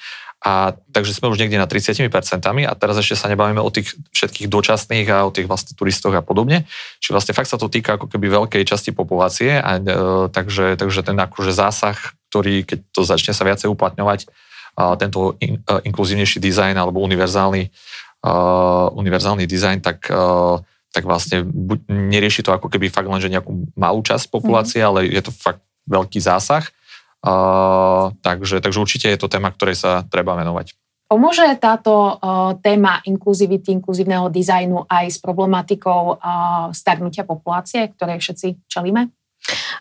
A 0.41 0.73
takže 0.89 1.13
sme 1.13 1.29
už 1.29 1.37
niekde 1.37 1.61
na 1.61 1.69
30% 1.69 2.01
a 2.65 2.73
teraz 2.73 2.97
ešte 2.97 3.13
sa 3.13 3.29
nebavíme 3.29 3.61
o 3.61 3.69
tých 3.69 3.93
všetkých 4.09 4.49
dočasných 4.49 5.07
a 5.13 5.29
o 5.29 5.31
tých 5.31 5.45
vlastne 5.45 5.77
turistoch 5.77 6.17
a 6.17 6.25
podobne. 6.25 6.65
Čiže 6.97 7.13
vlastne 7.13 7.37
fakt 7.37 7.53
sa 7.53 7.61
to 7.61 7.69
týka 7.69 8.01
ako 8.01 8.09
keby 8.09 8.25
veľkej 8.41 8.65
časti 8.65 8.89
populácie 8.89 9.61
a 9.61 9.77
e, 9.77 9.81
takže, 10.33 10.81
takže 10.81 11.05
ten 11.05 11.13
akože 11.13 11.53
zásah, 11.53 11.93
ktorý 12.33 12.65
keď 12.65 12.79
to 12.89 13.01
začne 13.05 13.37
sa 13.37 13.45
viacej 13.45 13.69
uplatňovať, 13.69 14.25
a 14.81 14.97
tento 14.97 15.37
in, 15.45 15.61
a, 15.69 15.77
e, 15.77 15.93
inkluzívnejší 15.93 16.41
dizajn 16.41 16.73
alebo 16.73 17.05
univerzálny, 17.05 17.69
a, 18.25 18.31
univerzálny 18.97 19.45
dizajn, 19.45 19.77
tak 19.85 20.09
a, 20.09 20.57
e, 20.57 20.69
tak 20.91 21.07
vlastne 21.07 21.45
buď, 21.47 21.87
nerieši 21.87 22.43
to 22.43 22.51
ako 22.51 22.67
keby 22.67 22.91
fakt 22.91 23.07
len, 23.07 23.21
že 23.21 23.31
nejakú 23.31 23.71
malú 23.79 24.03
časť 24.03 24.27
populácie, 24.27 24.83
mm. 24.83 24.87
ale 24.89 24.99
je 25.07 25.21
to 25.23 25.31
fakt 25.31 25.63
veľký 25.87 26.17
zásah 26.17 26.65
Takže, 27.21 28.65
takže 28.65 28.81
určite 28.81 29.07
je 29.13 29.19
to 29.21 29.29
téma, 29.29 29.53
ktorej 29.53 29.77
sa 29.77 30.01
treba 30.09 30.33
venovať. 30.33 30.73
Pomôže 31.11 31.43
táto 31.59 32.17
uh, 32.17 32.55
téma 32.63 33.03
inkluzivity, 33.03 33.75
inkluzívneho 33.75 34.31
dizajnu 34.31 34.87
aj 34.87 35.05
s 35.11 35.17
problematikou 35.19 36.15
uh, 36.15 36.71
starnutia 36.71 37.27
populácie, 37.27 37.83
ktorej 37.91 38.23
všetci 38.23 38.63
čelíme? 38.71 39.11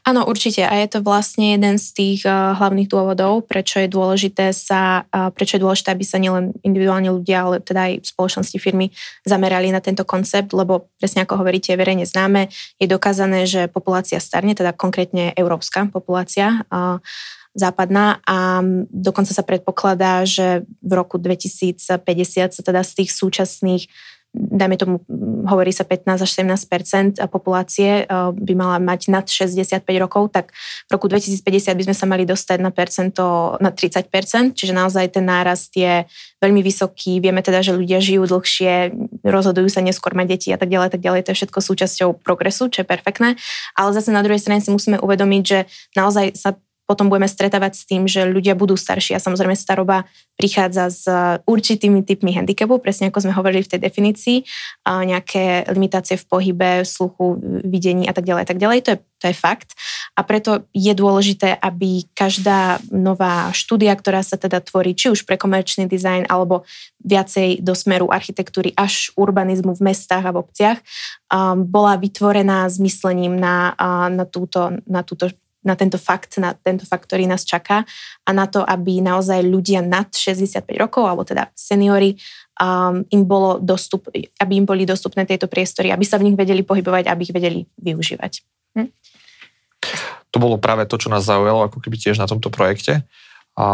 Áno, 0.08 0.24
určite. 0.24 0.64
A 0.64 0.72
je 0.80 0.88
to 0.88 1.04
vlastne 1.04 1.52
jeden 1.54 1.76
z 1.76 1.86
tých 1.92 2.20
uh, 2.24 2.56
hlavných 2.56 2.88
dôvodov, 2.88 3.44
prečo 3.44 3.78
je 3.78 3.92
dôležité 3.92 4.56
sa, 4.56 5.04
uh, 5.12 5.28
prečo 5.28 5.60
je 5.60 5.62
dôležité, 5.62 5.92
aby 5.92 6.04
sa 6.04 6.16
nielen 6.16 6.56
individuálne 6.64 7.12
ľudia, 7.12 7.44
ale 7.44 7.56
teda 7.60 7.92
aj 7.92 8.08
spoločnosti 8.08 8.56
firmy 8.56 8.88
zamerali 9.28 9.68
na 9.68 9.84
tento 9.84 10.08
koncept, 10.08 10.56
lebo 10.56 10.88
presne 10.96 11.28
ako 11.28 11.44
hovoríte, 11.44 11.76
verejne 11.76 12.08
známe, 12.08 12.48
je 12.80 12.86
dokázané, 12.88 13.44
že 13.44 13.68
populácia 13.68 14.16
starne, 14.16 14.56
teda 14.56 14.72
konkrétne 14.72 15.36
európska 15.36 15.84
populácia, 15.92 16.64
uh, 16.72 16.96
západná 17.52 18.22
a 18.24 18.62
dokonca 18.88 19.34
sa 19.34 19.42
predpokladá, 19.42 20.22
že 20.22 20.62
v 20.80 20.92
roku 20.94 21.18
2050 21.18 22.54
sa 22.54 22.62
teda 22.62 22.80
z 22.86 22.92
tých 23.02 23.10
súčasných 23.10 23.90
dajme 24.34 24.76
tomu, 24.78 24.94
hovorí 25.50 25.74
sa 25.74 25.82
15 25.82 26.22
až 26.22 26.30
17% 27.18 27.18
populácie 27.26 28.06
by 28.34 28.52
mala 28.54 28.78
mať 28.78 29.10
nad 29.10 29.26
65 29.26 29.82
rokov, 29.98 30.30
tak 30.30 30.54
v 30.86 30.90
roku 30.94 31.10
2050 31.10 31.74
by 31.74 31.82
sme 31.90 31.96
sa 31.96 32.06
mali 32.06 32.22
dostať 32.22 32.58
na 32.62 32.70
percento 32.70 33.58
na 33.58 33.74
30% 33.74 34.54
čiže 34.54 34.72
naozaj 34.76 35.18
ten 35.18 35.26
nárast 35.26 35.74
je 35.74 36.06
veľmi 36.40 36.62
vysoký. 36.62 37.18
Vieme 37.18 37.42
teda, 37.42 37.60
že 37.64 37.76
ľudia 37.76 37.98
žijú 37.98 38.28
dlhšie, 38.28 38.94
rozhodujú 39.24 39.68
sa 39.68 39.84
neskôr 39.84 40.14
mať 40.14 40.26
deti 40.36 40.48
a 40.54 40.58
tak 40.58 40.70
ďalej, 40.72 40.94
tak 40.94 41.02
ďalej. 41.02 41.26
To 41.26 41.30
je 41.32 41.38
všetko 41.42 41.58
súčasťou 41.60 42.08
progresu, 42.20 42.68
čo 42.72 42.82
je 42.82 42.86
perfektné. 42.86 43.36
Ale 43.74 43.90
zase 43.92 44.14
na 44.14 44.24
druhej 44.24 44.40
strane 44.40 44.62
si 44.62 44.72
musíme 44.72 45.00
uvedomiť, 45.00 45.42
že 45.42 45.58
naozaj 45.96 46.36
sa 46.36 46.56
potom 46.90 47.06
budeme 47.06 47.30
stretávať 47.30 47.78
s 47.78 47.86
tým, 47.86 48.10
že 48.10 48.26
ľudia 48.26 48.58
budú 48.58 48.74
starší 48.74 49.14
a 49.14 49.22
samozrejme 49.22 49.54
staroba 49.54 50.10
prichádza 50.34 50.90
s 50.90 51.06
určitými 51.46 52.02
typmi 52.02 52.34
handicapu, 52.34 52.82
presne 52.82 53.14
ako 53.14 53.22
sme 53.22 53.36
hovorili 53.38 53.62
v 53.62 53.70
tej 53.70 53.80
definícii, 53.86 54.42
nejaké 54.82 55.70
limitácie 55.70 56.18
v 56.18 56.26
pohybe, 56.26 56.82
sluchu, 56.82 57.38
videní 57.62 58.10
a 58.10 58.12
tak 58.16 58.26
ďalej, 58.26 58.50
tak 58.50 58.58
ďalej. 58.58 58.78
To 58.82 58.90
je, 58.90 58.98
to 59.22 59.24
je 59.30 59.36
fakt. 59.38 59.78
A 60.18 60.26
preto 60.26 60.66
je 60.74 60.90
dôležité, 60.90 61.54
aby 61.62 62.10
každá 62.10 62.82
nová 62.90 63.54
štúdia, 63.54 63.94
ktorá 63.94 64.26
sa 64.26 64.34
teda 64.34 64.58
tvorí, 64.58 64.98
či 64.98 65.14
už 65.14 65.22
pre 65.30 65.38
komerčný 65.38 65.86
dizajn, 65.86 66.26
alebo 66.26 66.66
viacej 67.06 67.62
do 67.62 67.78
smeru 67.78 68.10
architektúry 68.10 68.74
až 68.74 69.14
urbanizmu 69.14 69.78
v 69.78 69.94
mestách 69.94 70.26
a 70.26 70.34
v 70.34 70.40
obciach, 70.42 70.78
bola 71.70 71.94
vytvorená 71.94 72.66
s 72.66 72.82
myslením 72.82 73.38
na, 73.38 73.78
na, 74.10 74.26
túto, 74.26 74.74
na 74.90 75.06
túto 75.06 75.30
na 75.60 75.76
tento 75.76 76.00
fakt, 76.00 76.40
na 76.40 76.56
tento 76.56 76.88
fakt, 76.88 77.04
ktorý 77.04 77.28
nás 77.28 77.44
čaká 77.44 77.84
a 78.24 78.30
na 78.32 78.48
to, 78.48 78.64
aby 78.64 79.04
naozaj 79.04 79.44
ľudia 79.44 79.84
nad 79.84 80.08
65 80.08 80.64
rokov, 80.80 81.04
alebo 81.04 81.22
teda 81.24 81.52
seniory, 81.52 82.16
um, 82.56 83.04
im 83.12 83.22
bolo 83.28 83.60
dostup, 83.60 84.08
aby 84.12 84.52
im 84.56 84.64
boli 84.64 84.88
dostupné 84.88 85.28
tieto 85.28 85.48
priestory, 85.48 85.92
aby 85.92 86.04
sa 86.04 86.16
v 86.16 86.32
nich 86.32 86.36
vedeli 86.36 86.64
pohybovať, 86.64 87.12
aby 87.12 87.22
ich 87.28 87.34
vedeli 87.36 87.60
využívať. 87.76 88.32
Hm? 88.80 88.88
To 90.30 90.36
bolo 90.38 90.56
práve 90.62 90.86
to, 90.86 90.96
čo 90.96 91.10
nás 91.10 91.26
zaujalo 91.26 91.66
ako 91.66 91.82
keby 91.82 91.96
tiež 91.98 92.16
na 92.20 92.28
tomto 92.28 92.48
projekte, 92.48 93.04
a 93.60 93.66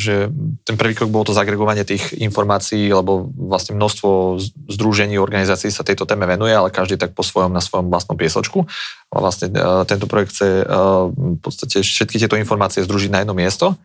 že 0.00 0.32
ten 0.64 0.80
prvý 0.80 0.96
krok 0.96 1.12
bolo 1.12 1.28
to 1.28 1.36
zagregovanie 1.36 1.84
tých 1.84 2.16
informácií, 2.16 2.88
lebo 2.88 3.28
vlastne 3.28 3.76
množstvo 3.76 4.40
združení, 4.72 5.20
organizácií 5.20 5.68
sa 5.68 5.84
tejto 5.84 6.08
téme 6.08 6.24
venuje, 6.24 6.56
ale 6.56 6.72
každý 6.72 6.96
tak 6.96 7.12
po 7.12 7.20
svojom, 7.20 7.52
na 7.52 7.60
svojom 7.60 7.92
vlastnom 7.92 8.16
piesočku. 8.16 8.64
A 9.12 9.16
vlastne 9.20 9.52
e, 9.52 9.84
tento 9.84 10.08
projekt 10.08 10.32
chce 10.32 10.48
e, 10.48 10.64
v 11.12 11.40
podstate 11.44 11.84
všetky 11.84 12.16
tieto 12.16 12.40
informácie 12.40 12.80
združiť 12.88 13.12
na 13.12 13.20
jedno 13.20 13.36
miesto 13.36 13.76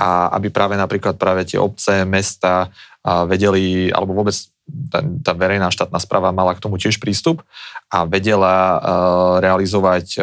a 0.00 0.32
aby 0.32 0.48
práve 0.48 0.80
napríklad 0.80 1.20
práve 1.20 1.44
tie 1.44 1.60
obce, 1.60 2.08
mesta 2.08 2.72
vedeli, 3.06 3.88
alebo 3.88 4.12
vôbec 4.12 4.34
tá, 4.90 4.98
tá 5.00 5.32
verejná 5.32 5.70
štátna 5.70 5.96
správa 6.02 6.34
mala 6.34 6.52
k 6.52 6.60
tomu 6.60 6.76
tiež 6.76 7.00
prístup 7.00 7.40
a 7.88 8.04
vedela 8.04 8.76
realizovať 9.40 10.20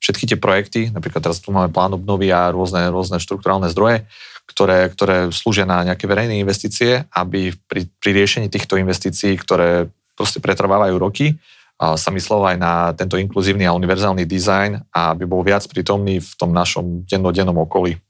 všetky 0.00 0.24
tie 0.30 0.38
projekty, 0.38 0.80
napríklad 0.92 1.24
teraz 1.24 1.40
tu 1.40 1.50
máme 1.50 1.72
plán 1.72 1.96
obnovy 1.96 2.30
a 2.30 2.52
rôzne, 2.52 2.88
rôzne 2.92 3.20
štruktúrálne 3.20 3.70
zdroje, 3.72 4.04
ktoré, 4.46 4.86
ktoré 4.92 5.16
slúžia 5.34 5.66
na 5.66 5.82
nejaké 5.82 6.06
verejné 6.06 6.38
investície, 6.38 7.02
aby 7.10 7.50
pri, 7.66 7.90
pri 7.98 8.10
riešení 8.14 8.46
týchto 8.46 8.78
investícií, 8.78 9.34
ktoré 9.40 9.90
proste 10.14 10.38
pretrvávajú 10.38 10.94
roky, 10.96 11.34
sa 11.76 12.08
myslelo 12.08 12.48
aj 12.48 12.56
na 12.56 12.72
tento 12.96 13.20
inkluzívny 13.20 13.68
a 13.68 13.76
univerzálny 13.76 14.24
dizajn 14.24 14.88
a 14.96 15.12
aby 15.12 15.28
bol 15.28 15.44
viac 15.44 15.60
prítomný 15.68 16.24
v 16.24 16.32
tom 16.40 16.48
našom 16.48 17.04
dennodennom 17.04 17.52
okolí 17.68 18.00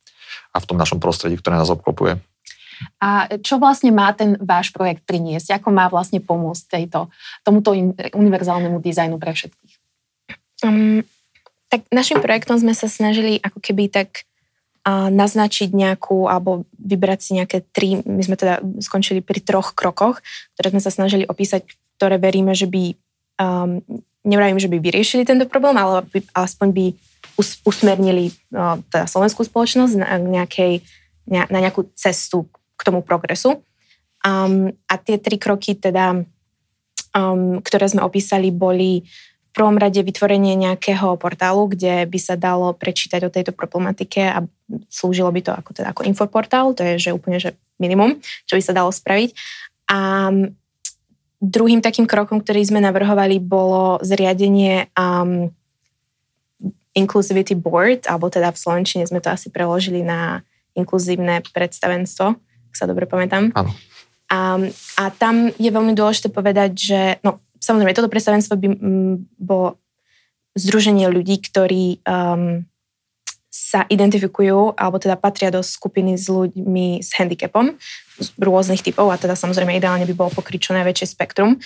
a 0.54 0.62
v 0.62 0.68
tom 0.70 0.78
našom 0.78 1.02
prostredí, 1.02 1.34
ktoré 1.34 1.58
nás 1.58 1.72
obklopuje. 1.72 2.22
A 3.00 3.26
čo 3.40 3.56
vlastne 3.56 3.88
má 3.90 4.12
ten 4.12 4.36
váš 4.38 4.70
projekt 4.70 5.02
priniesť? 5.08 5.58
Ako 5.58 5.72
má 5.72 5.88
vlastne 5.88 6.20
pomôcť 6.20 6.62
tejto, 6.78 7.08
tomuto 7.42 7.72
univerzálnemu 8.12 8.78
dizajnu 8.78 9.16
pre 9.16 9.32
všetkých? 9.32 9.74
Um, 10.62 11.02
tak 11.68 11.86
našim 11.90 12.22
projektom 12.22 12.58
sme 12.58 12.72
sa 12.72 12.86
snažili 12.86 13.42
ako 13.42 13.58
keby 13.58 13.90
tak 13.90 14.26
a 14.86 15.10
naznačiť 15.10 15.74
nejakú, 15.74 16.30
alebo 16.30 16.62
vybrať 16.78 17.18
si 17.18 17.30
nejaké 17.34 17.66
tri, 17.74 17.98
my 18.06 18.22
sme 18.22 18.38
teda 18.38 18.62
skončili 18.78 19.18
pri 19.18 19.42
troch 19.42 19.74
krokoch, 19.74 20.22
ktoré 20.54 20.70
sme 20.70 20.78
sa 20.78 20.94
snažili 20.94 21.26
opísať, 21.26 21.66
ktoré 21.98 22.22
veríme, 22.22 22.54
že 22.54 22.70
by, 22.70 22.94
um, 23.42 23.82
nevravím, 24.22 24.62
že 24.62 24.70
by 24.70 24.78
vyriešili 24.78 25.26
tento 25.26 25.50
problém, 25.50 25.74
ale 25.74 26.06
by, 26.06 26.22
aspoň 26.38 26.68
by 26.70 26.86
us, 27.34 27.58
usmernili 27.66 28.30
uh, 28.54 28.78
teda 28.86 29.10
slovenskú 29.10 29.42
spoločnosť 29.42 30.06
na, 30.06 30.22
nejakej, 30.22 30.86
na, 31.26 31.50
na 31.50 31.58
nejakú 31.66 31.90
cestu 31.98 32.46
k 32.78 32.86
tomu 32.86 33.02
progresu. 33.02 33.66
Um, 34.22 34.70
a 34.86 35.02
tie 35.02 35.18
tri 35.18 35.34
kroky 35.34 35.74
teda, 35.74 36.22
um, 37.10 37.58
ktoré 37.58 37.90
sme 37.90 38.06
opísali, 38.06 38.54
boli 38.54 39.02
prvom 39.56 39.80
rade 39.80 39.96
vytvorenie 40.04 40.52
nejakého 40.52 41.16
portálu, 41.16 41.72
kde 41.72 42.04
by 42.04 42.18
sa 42.20 42.36
dalo 42.36 42.76
prečítať 42.76 43.24
o 43.24 43.32
tejto 43.32 43.56
problematike 43.56 44.20
a 44.20 44.44
slúžilo 44.92 45.32
by 45.32 45.40
to 45.40 45.52
ako, 45.56 45.70
teda 45.72 45.96
ako 45.96 46.04
infoportál, 46.04 46.76
to 46.76 46.84
je 46.84 47.08
že 47.08 47.10
úplne 47.16 47.40
že 47.40 47.56
minimum, 47.80 48.20
čo 48.44 48.60
by 48.60 48.62
sa 48.62 48.76
dalo 48.76 48.92
spraviť. 48.92 49.32
A 49.88 50.28
druhým 51.40 51.80
takým 51.80 52.04
krokom, 52.04 52.44
ktorý 52.44 52.60
sme 52.68 52.84
navrhovali, 52.84 53.40
bolo 53.40 53.96
zriadenie 54.04 54.92
um, 54.92 55.48
Inclusivity 56.96 57.52
Board, 57.56 58.08
alebo 58.08 58.32
teda 58.32 58.52
v 58.52 58.60
Slovenčine 58.60 59.04
sme 59.04 59.20
to 59.20 59.28
asi 59.28 59.52
preložili 59.52 60.00
na 60.00 60.40
inkluzívne 60.76 61.44
predstavenstvo, 61.52 62.26
ak 62.36 62.74
sa 62.76 62.88
dobre 62.88 63.08
pamätám. 63.08 63.52
Áno. 63.52 63.72
A, 64.26 64.58
a 64.98 65.04
tam 65.14 65.54
je 65.54 65.70
veľmi 65.70 65.94
dôležité 65.94 66.34
povedať, 66.34 66.70
že 66.74 67.00
no, 67.22 67.38
samozrejme, 67.60 67.96
toto 67.96 68.12
predstavenstvo 68.12 68.54
by 68.56 68.68
mm, 68.68 69.14
bolo 69.40 69.80
združenie 70.56 71.08
ľudí, 71.12 71.40
ktorí 71.44 72.00
um, 72.08 72.64
sa 73.52 73.84
identifikujú, 73.88 74.76
alebo 74.76 74.96
teda 75.00 75.16
patria 75.16 75.52
do 75.52 75.60
skupiny 75.64 76.16
s 76.16 76.28
ľuďmi 76.28 77.00
s 77.00 77.12
handicapom 77.16 77.76
z 78.16 78.28
rôznych 78.40 78.80
typov 78.80 79.12
a 79.12 79.20
teda 79.20 79.36
samozrejme 79.36 79.76
ideálne 79.76 80.08
by 80.08 80.14
bolo 80.16 80.30
pokryť 80.32 80.60
čo 80.60 80.76
najväčšie 80.76 81.06
spektrum, 81.12 81.60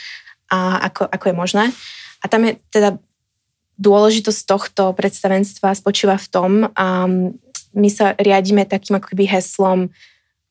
a 0.50 0.90
ako, 0.90 1.06
ako 1.06 1.24
je 1.30 1.34
možné. 1.34 1.64
A 2.20 2.26
tam 2.26 2.42
je 2.42 2.58
teda 2.74 2.98
dôležitosť 3.78 4.40
tohto 4.44 4.82
predstavenstva 4.92 5.72
spočíva 5.78 6.18
v 6.18 6.26
tom, 6.28 6.52
um, 6.74 7.32
my 7.70 7.88
sa 7.88 8.18
riadíme 8.18 8.66
takým 8.66 8.98
ako 8.98 9.14
keby 9.14 9.30
heslom 9.30 9.94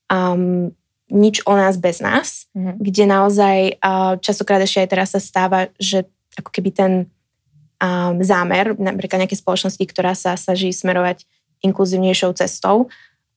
um, 0.07 0.71
nič 1.09 1.41
o 1.45 1.53
nás 1.57 1.75
bez 1.75 1.99
nás, 1.99 2.45
mm-hmm. 2.53 2.75
kde 2.77 3.03
naozaj 3.09 3.57
častokrát 4.21 4.61
ešte 4.61 4.85
aj 4.85 4.89
teraz 4.89 5.09
sa 5.13 5.21
stáva, 5.21 5.73
že 5.81 6.05
ako 6.37 6.49
keby 6.53 6.69
ten 6.71 6.91
um, 7.81 8.21
zámer, 8.21 8.77
napríklad 8.77 9.25
nejaké 9.25 9.35
spoločnosti, 9.35 9.81
ktorá 9.89 10.13
sa 10.13 10.37
snaží 10.39 10.71
smerovať 10.71 11.25
inkluzívnejšou 11.65 12.31
cestou, 12.39 12.87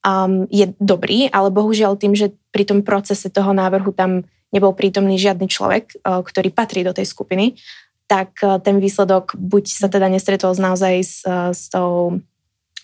um, 0.07 0.47
je 0.52 0.71
dobrý, 0.79 1.26
ale 1.33 1.49
bohužiaľ 1.50 1.99
tým, 1.99 2.14
že 2.14 2.31
pri 2.55 2.69
tom 2.69 2.85
procese 2.87 3.33
toho 3.33 3.50
návrhu 3.57 3.91
tam 3.91 4.29
nebol 4.52 4.76
prítomný 4.76 5.17
žiadny 5.17 5.49
človek, 5.49 5.97
ktorý 6.05 6.52
patrí 6.52 6.85
do 6.85 6.93
tej 6.93 7.09
skupiny, 7.09 7.57
tak 8.05 8.37
ten 8.61 8.76
výsledok 8.76 9.33
buď 9.33 9.64
sa 9.64 9.88
teda 9.88 10.12
nestretol 10.12 10.52
naozaj 10.61 10.95
s, 11.00 11.25
s 11.25 11.73
tou 11.73 12.21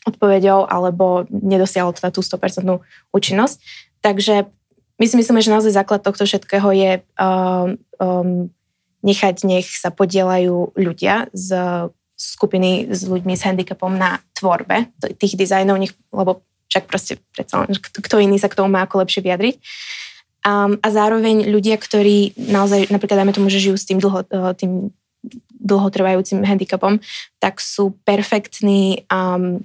odpoveďou, 0.09 0.65
alebo 0.65 1.29
nedosiahol 1.29 1.93
teda 1.93 2.09
tú 2.09 2.25
100% 2.25 2.65
účinnosť. 3.13 3.57
Takže 4.01 4.49
my 4.99 5.05
si 5.07 5.15
myslíme, 5.15 5.41
že 5.41 5.55
naozaj 5.55 5.73
základ 5.79 6.03
tohto 6.03 6.27
všetkého 6.27 6.69
je 6.75 6.93
um, 7.17 7.79
um, 8.03 8.51
nechať, 9.07 9.47
nech 9.47 9.71
sa 9.71 9.95
podielajú 9.95 10.75
ľudia 10.75 11.31
z 11.31 11.55
skupiny 12.19 12.91
s 12.91 13.07
ľuďmi 13.07 13.39
s 13.39 13.47
handicapom 13.47 13.95
na 13.95 14.19
tvorbe 14.35 14.91
tých 15.23 15.39
dizajnov, 15.39 15.79
nech, 15.79 15.95
lebo 16.11 16.43
však 16.67 16.85
proste 16.91 17.23
predsa 17.31 17.65
kto 17.79 18.19
iný 18.19 18.43
sa 18.43 18.51
k 18.51 18.59
tomu 18.59 18.75
má 18.75 18.83
ako 18.83 19.07
lepšie 19.07 19.23
vyjadriť. 19.23 19.57
Um, 20.43 20.79
a 20.83 20.89
zároveň 20.91 21.47
ľudia, 21.51 21.79
ktorí 21.79 22.35
naozaj, 22.35 22.91
napríklad 22.91 23.23
dajme 23.23 23.35
tomu, 23.35 23.51
že 23.51 23.63
žijú 23.63 23.77
s 23.79 23.87
tým, 23.87 23.99
dlho, 24.03 24.23
uh, 24.27 24.55
tým 24.55 24.91
dlhotrvajúcim 25.59 26.47
handicapom, 26.47 27.03
tak 27.43 27.59
sú 27.59 27.95
perfektní 28.07 29.07
um, 29.11 29.63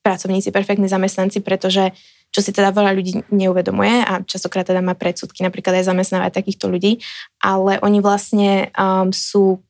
pracovníci, 0.00 0.48
perfektní 0.48 0.88
zamestnanci, 0.88 1.44
pretože 1.44 1.92
čo 2.28 2.44
si 2.44 2.52
teda 2.52 2.70
veľa 2.70 2.92
ľudí 2.92 3.24
neuvedomuje 3.32 4.04
a 4.04 4.20
častokrát 4.22 4.68
teda 4.68 4.84
má 4.84 4.92
predsudky 4.92 5.40
napríklad 5.40 5.80
aj 5.80 5.88
zamestnávať 5.88 6.44
takýchto 6.44 6.68
ľudí, 6.68 7.00
ale 7.40 7.80
oni 7.80 7.98
vlastne 8.04 8.68
um, 8.76 9.08
sú 9.10 9.64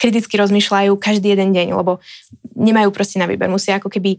kriticky 0.00 0.40
rozmýšľajú 0.40 0.96
každý 0.96 1.36
jeden 1.36 1.52
deň, 1.52 1.76
lebo 1.76 2.00
nemajú 2.56 2.88
proste 2.94 3.20
na 3.20 3.28
výber. 3.28 3.52
Musia 3.52 3.76
ako 3.76 3.92
keby 3.92 4.16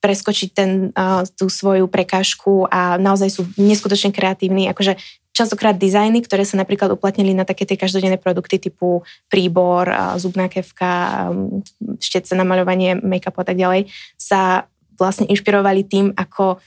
preskočiť 0.00 0.48
ten, 0.52 0.70
uh, 0.92 1.24
tú 1.36 1.50
svoju 1.52 1.88
prekážku 1.90 2.68
a 2.68 2.96
naozaj 2.96 3.28
sú 3.32 3.42
neskutočne 3.60 4.14
kreatívni. 4.14 4.70
Akože 4.70 4.96
častokrát 5.36 5.76
dizajny, 5.76 6.24
ktoré 6.24 6.48
sa 6.48 6.56
napríklad 6.56 6.96
uplatnili 6.96 7.36
na 7.36 7.44
také 7.44 7.68
tie 7.68 7.76
každodenné 7.76 8.16
produkty 8.16 8.56
typu 8.56 9.04
príbor, 9.28 9.88
uh, 9.88 10.16
zubná 10.16 10.48
kevka, 10.48 11.28
um, 11.28 11.60
štece 12.00 12.32
na 12.32 12.46
maľovanie, 12.46 12.96
make-up 13.04 13.36
a 13.36 13.44
tak 13.44 13.60
ďalej, 13.60 13.92
sa 14.16 14.70
vlastne 14.98 15.28
inšpirovali 15.28 15.84
tým, 15.86 16.12
ako 16.16 16.60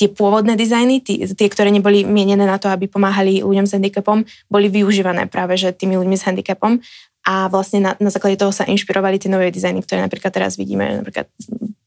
tie 0.00 0.08
pôvodné 0.08 0.56
dizajny, 0.56 1.04
tie, 1.04 1.48
ktoré 1.52 1.68
neboli 1.68 2.08
mienené 2.08 2.48
na 2.48 2.56
to, 2.56 2.72
aby 2.72 2.88
pomáhali 2.88 3.44
ľuďom 3.44 3.68
s 3.68 3.76
handicapom, 3.76 4.24
boli 4.48 4.72
využívané 4.72 5.28
práve 5.28 5.60
že 5.60 5.76
tými 5.76 6.00
ľuďmi 6.00 6.16
s 6.16 6.24
handicapom 6.24 6.80
a 7.20 7.52
vlastne 7.52 7.84
na, 7.84 7.92
na 8.00 8.08
základe 8.08 8.40
toho 8.40 8.48
sa 8.48 8.64
inšpirovali 8.64 9.20
tie 9.20 9.28
nové 9.28 9.52
dizajny, 9.52 9.84
ktoré 9.84 10.00
napríklad 10.00 10.32
teraz 10.32 10.56
vidíme, 10.56 11.04
napríklad 11.04 11.28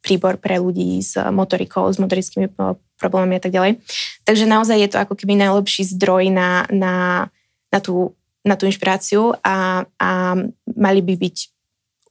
príbor 0.06 0.38
pre 0.38 0.62
ľudí 0.62 1.02
s 1.02 1.18
motorikou, 1.18 1.90
s 1.90 1.98
motorickými 1.98 2.54
problémami 3.02 3.40
a 3.40 3.42
tak 3.42 3.56
ďalej. 3.56 3.82
Takže 4.30 4.46
naozaj 4.46 4.78
je 4.78 4.90
to 4.94 5.02
ako 5.02 5.18
keby 5.18 5.34
najlepší 5.34 5.82
zdroj 5.98 6.30
na, 6.30 6.70
na, 6.70 6.94
na, 7.74 7.80
tú, 7.82 8.14
na 8.46 8.54
tú 8.54 8.70
inšpiráciu 8.70 9.34
a, 9.42 9.90
a 9.98 10.38
mali 10.78 11.02
by 11.02 11.18
byť 11.18 11.38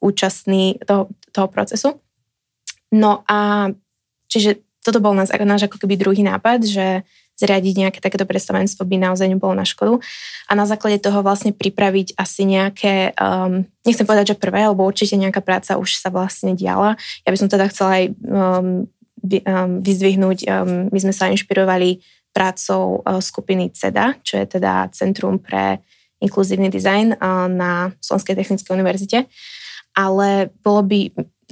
účastní 0.02 0.82
toho, 0.82 1.14
toho 1.30 1.46
procesu. 1.46 2.02
No 2.92 3.24
a 3.24 3.72
čiže 4.28 4.60
toto 4.84 5.00
bol 5.00 5.16
náš, 5.16 5.32
náš 5.32 5.70
ako 5.70 5.80
keby 5.80 5.94
druhý 5.96 6.22
nápad, 6.26 6.66
že 6.66 6.86
zriadiť 7.42 7.74
nejaké 7.74 7.98
takéto 7.98 8.28
predstavenstvo 8.28 8.84
by 8.84 8.96
naozaj 9.00 9.26
nebolo 9.26 9.56
na 9.56 9.64
škodu. 9.66 9.98
A 10.46 10.52
na 10.52 10.68
základe 10.68 11.00
toho 11.00 11.24
vlastne 11.24 11.50
pripraviť 11.50 12.14
asi 12.14 12.44
nejaké, 12.44 13.16
um, 13.16 13.64
nechcem 13.82 14.04
povedať, 14.04 14.36
že 14.36 14.40
prvé, 14.42 14.68
alebo 14.68 14.84
určite 14.86 15.16
nejaká 15.16 15.40
práca 15.40 15.80
už 15.80 15.96
sa 15.96 16.12
vlastne 16.12 16.52
diala. 16.52 16.94
Ja 17.24 17.30
by 17.32 17.38
som 17.40 17.48
teda 17.48 17.66
chcela 17.72 17.90
aj 17.98 18.04
um, 18.20 18.86
um, 18.86 19.72
vyzdvihnúť, 19.80 20.38
um, 20.46 20.92
my 20.92 20.98
sme 21.00 21.14
sa 21.16 21.32
inšpirovali 21.32 22.04
prácou 22.30 23.00
uh, 23.02 23.18
skupiny 23.18 23.72
CEDA, 23.72 24.20
čo 24.20 24.38
je 24.38 24.46
teda 24.60 24.92
Centrum 24.92 25.40
pre 25.40 25.80
inkluzívny 26.22 26.70
dizajn 26.70 27.18
uh, 27.18 27.48
na 27.50 27.90
Slovenskej 27.98 28.38
technickej 28.38 28.70
univerzite. 28.70 29.18
Ale 29.92 30.48
bolo 30.64 30.80
by 30.84 31.00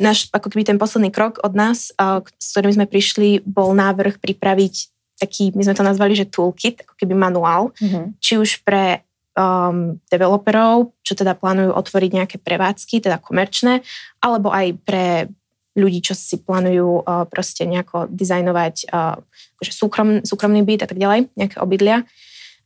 náš 0.00 0.32
ako 0.32 0.48
keby 0.48 0.64
ten 0.64 0.80
posledný 0.80 1.12
krok 1.12 1.38
od 1.44 1.52
nás, 1.52 1.92
s 2.40 2.48
ktorým 2.56 2.72
sme 2.72 2.86
prišli, 2.88 3.44
bol 3.44 3.76
návrh 3.76 4.18
pripraviť 4.18 4.74
taký, 5.20 5.52
my 5.52 5.62
sme 5.68 5.76
to 5.76 5.84
nazvali, 5.84 6.16
že 6.16 6.32
toolkit, 6.32 6.88
ako 6.88 6.96
keby 6.96 7.12
manuál, 7.12 7.76
mm-hmm. 7.76 8.16
či 8.24 8.40
už 8.40 8.64
pre 8.64 9.04
um, 9.36 10.00
developerov, 10.08 10.96
čo 11.04 11.12
teda 11.12 11.36
plánujú 11.36 11.76
otvoriť 11.76 12.10
nejaké 12.16 12.36
prevádzky, 12.40 13.04
teda 13.04 13.20
komerčné, 13.20 13.84
alebo 14.24 14.48
aj 14.48 14.80
pre 14.80 15.28
ľudí, 15.76 16.00
čo 16.00 16.16
si 16.16 16.40
plánujú 16.40 17.04
uh, 17.04 17.28
proste 17.28 17.68
nejako 17.68 18.08
dizajnovať 18.10 18.90
uh, 18.90 19.20
akože 19.60 19.72
súkrom, 19.76 20.08
súkromný 20.24 20.64
byt 20.64 20.84
a 20.84 20.88
tak 20.88 20.98
ďalej, 20.98 21.30
nejaké 21.36 21.60
obydlia, 21.60 22.02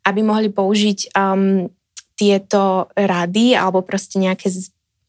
aby 0.06 0.20
mohli 0.22 0.48
použiť 0.48 1.12
um, 1.18 1.68
tieto 2.14 2.88
rady 2.94 3.58
alebo 3.58 3.82
proste 3.82 4.22
nejaké 4.22 4.46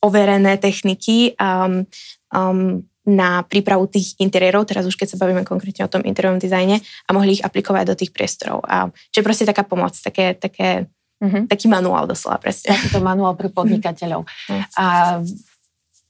overené 0.05 0.61
techniky 0.61 1.33
um, 1.41 1.89
um, 2.29 2.85
na 3.05 3.45
prípravu 3.45 3.85
tých 3.85 4.17
interiérov, 4.17 4.65
teraz 4.65 4.85
už 4.85 4.97
keď 4.97 5.13
sa 5.13 5.21
bavíme 5.21 5.45
konkrétne 5.45 5.85
o 5.85 5.91
tom 5.91 6.01
interiérovom 6.01 6.41
dizajne 6.41 6.81
a 6.81 7.09
mohli 7.13 7.37
ich 7.37 7.45
aplikovať 7.45 7.85
do 7.85 7.95
tých 7.97 8.11
priestorov. 8.13 8.65
A 8.65 8.89
čo 9.13 9.21
je 9.21 9.25
proste 9.25 9.45
taká 9.45 9.61
pomoc, 9.61 9.93
také, 9.93 10.33
také, 10.33 10.89
mm-hmm. 11.21 11.45
taký 11.45 11.69
manuál 11.69 12.09
doslova 12.09 12.41
presne. 12.41 12.73
Takýto 12.73 13.01
manuál 13.05 13.37
pre 13.37 13.49
podnikateľov. 13.53 14.25
Mm-hmm. 14.45 14.77
A 14.77 14.85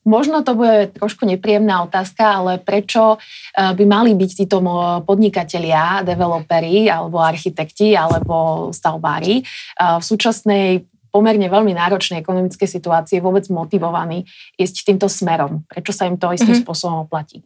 Možno 0.05 0.45
to 0.45 0.53
bude 0.53 0.93
trošku 0.93 1.25
nepríjemná 1.25 1.81
otázka, 1.81 2.37
ale 2.37 2.61
prečo 2.61 3.17
eh, 3.17 3.73
by 3.73 3.83
mali 3.89 4.13
byť 4.13 4.31
títo 4.45 4.61
podnikatelia, 5.01 6.05
developeri 6.05 6.85
alebo 6.85 7.17
architekti 7.17 7.97
alebo 7.97 8.69
stavbári 8.69 9.41
eh, 9.41 9.97
v 9.97 10.03
súčasnej 10.05 10.85
pomerne 11.15 11.47
veľmi 11.47 11.71
náročnej 11.71 12.19
ekonomickej 12.19 12.67
situácii 12.67 13.23
vôbec 13.23 13.47
motivovaní 13.47 14.27
ísť 14.59 14.83
týmto 14.83 15.07
smerom? 15.07 15.63
Prečo 15.71 15.95
sa 15.95 16.03
im 16.11 16.19
to 16.19 16.35
istým 16.35 16.51
mm-hmm. 16.51 16.67
spôsobom 16.67 17.07
oplatí? 17.07 17.39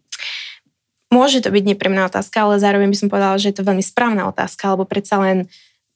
Môže 1.14 1.46
to 1.46 1.54
byť 1.54 1.64
nepríjemná 1.70 2.10
otázka, 2.10 2.50
ale 2.50 2.58
zároveň 2.58 2.90
by 2.90 2.98
som 2.98 3.10
povedala, 3.14 3.38
že 3.38 3.54
je 3.54 3.62
to 3.62 3.68
veľmi 3.70 3.86
správna 3.86 4.26
otázka, 4.26 4.74
lebo 4.74 4.90
predsa 4.90 5.22
len 5.22 5.46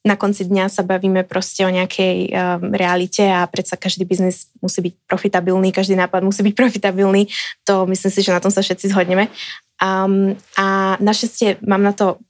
na 0.04 0.20
konci 0.20 0.44
dňa 0.44 0.68
sa 0.68 0.84
bavíme 0.84 1.24
proste 1.24 1.64
o 1.64 1.72
nejakej 1.72 2.28
um, 2.28 2.76
realite 2.76 3.24
a 3.24 3.48
predsa 3.48 3.80
každý 3.80 4.04
biznis 4.04 4.52
musí 4.60 4.84
byť 4.84 4.94
profitabilný, 5.08 5.72
každý 5.72 5.96
nápad 5.96 6.20
musí 6.20 6.44
byť 6.44 6.54
profitabilný. 6.54 7.32
To 7.64 7.88
myslím 7.88 8.12
si, 8.12 8.20
že 8.20 8.34
na 8.36 8.42
tom 8.42 8.52
sa 8.52 8.60
všetci 8.60 8.92
zhodneme. 8.92 9.32
Um, 9.80 10.36
a 10.60 11.00
našťastie 11.00 11.64
mám 11.64 11.80
na 11.80 11.96
to 11.96 12.20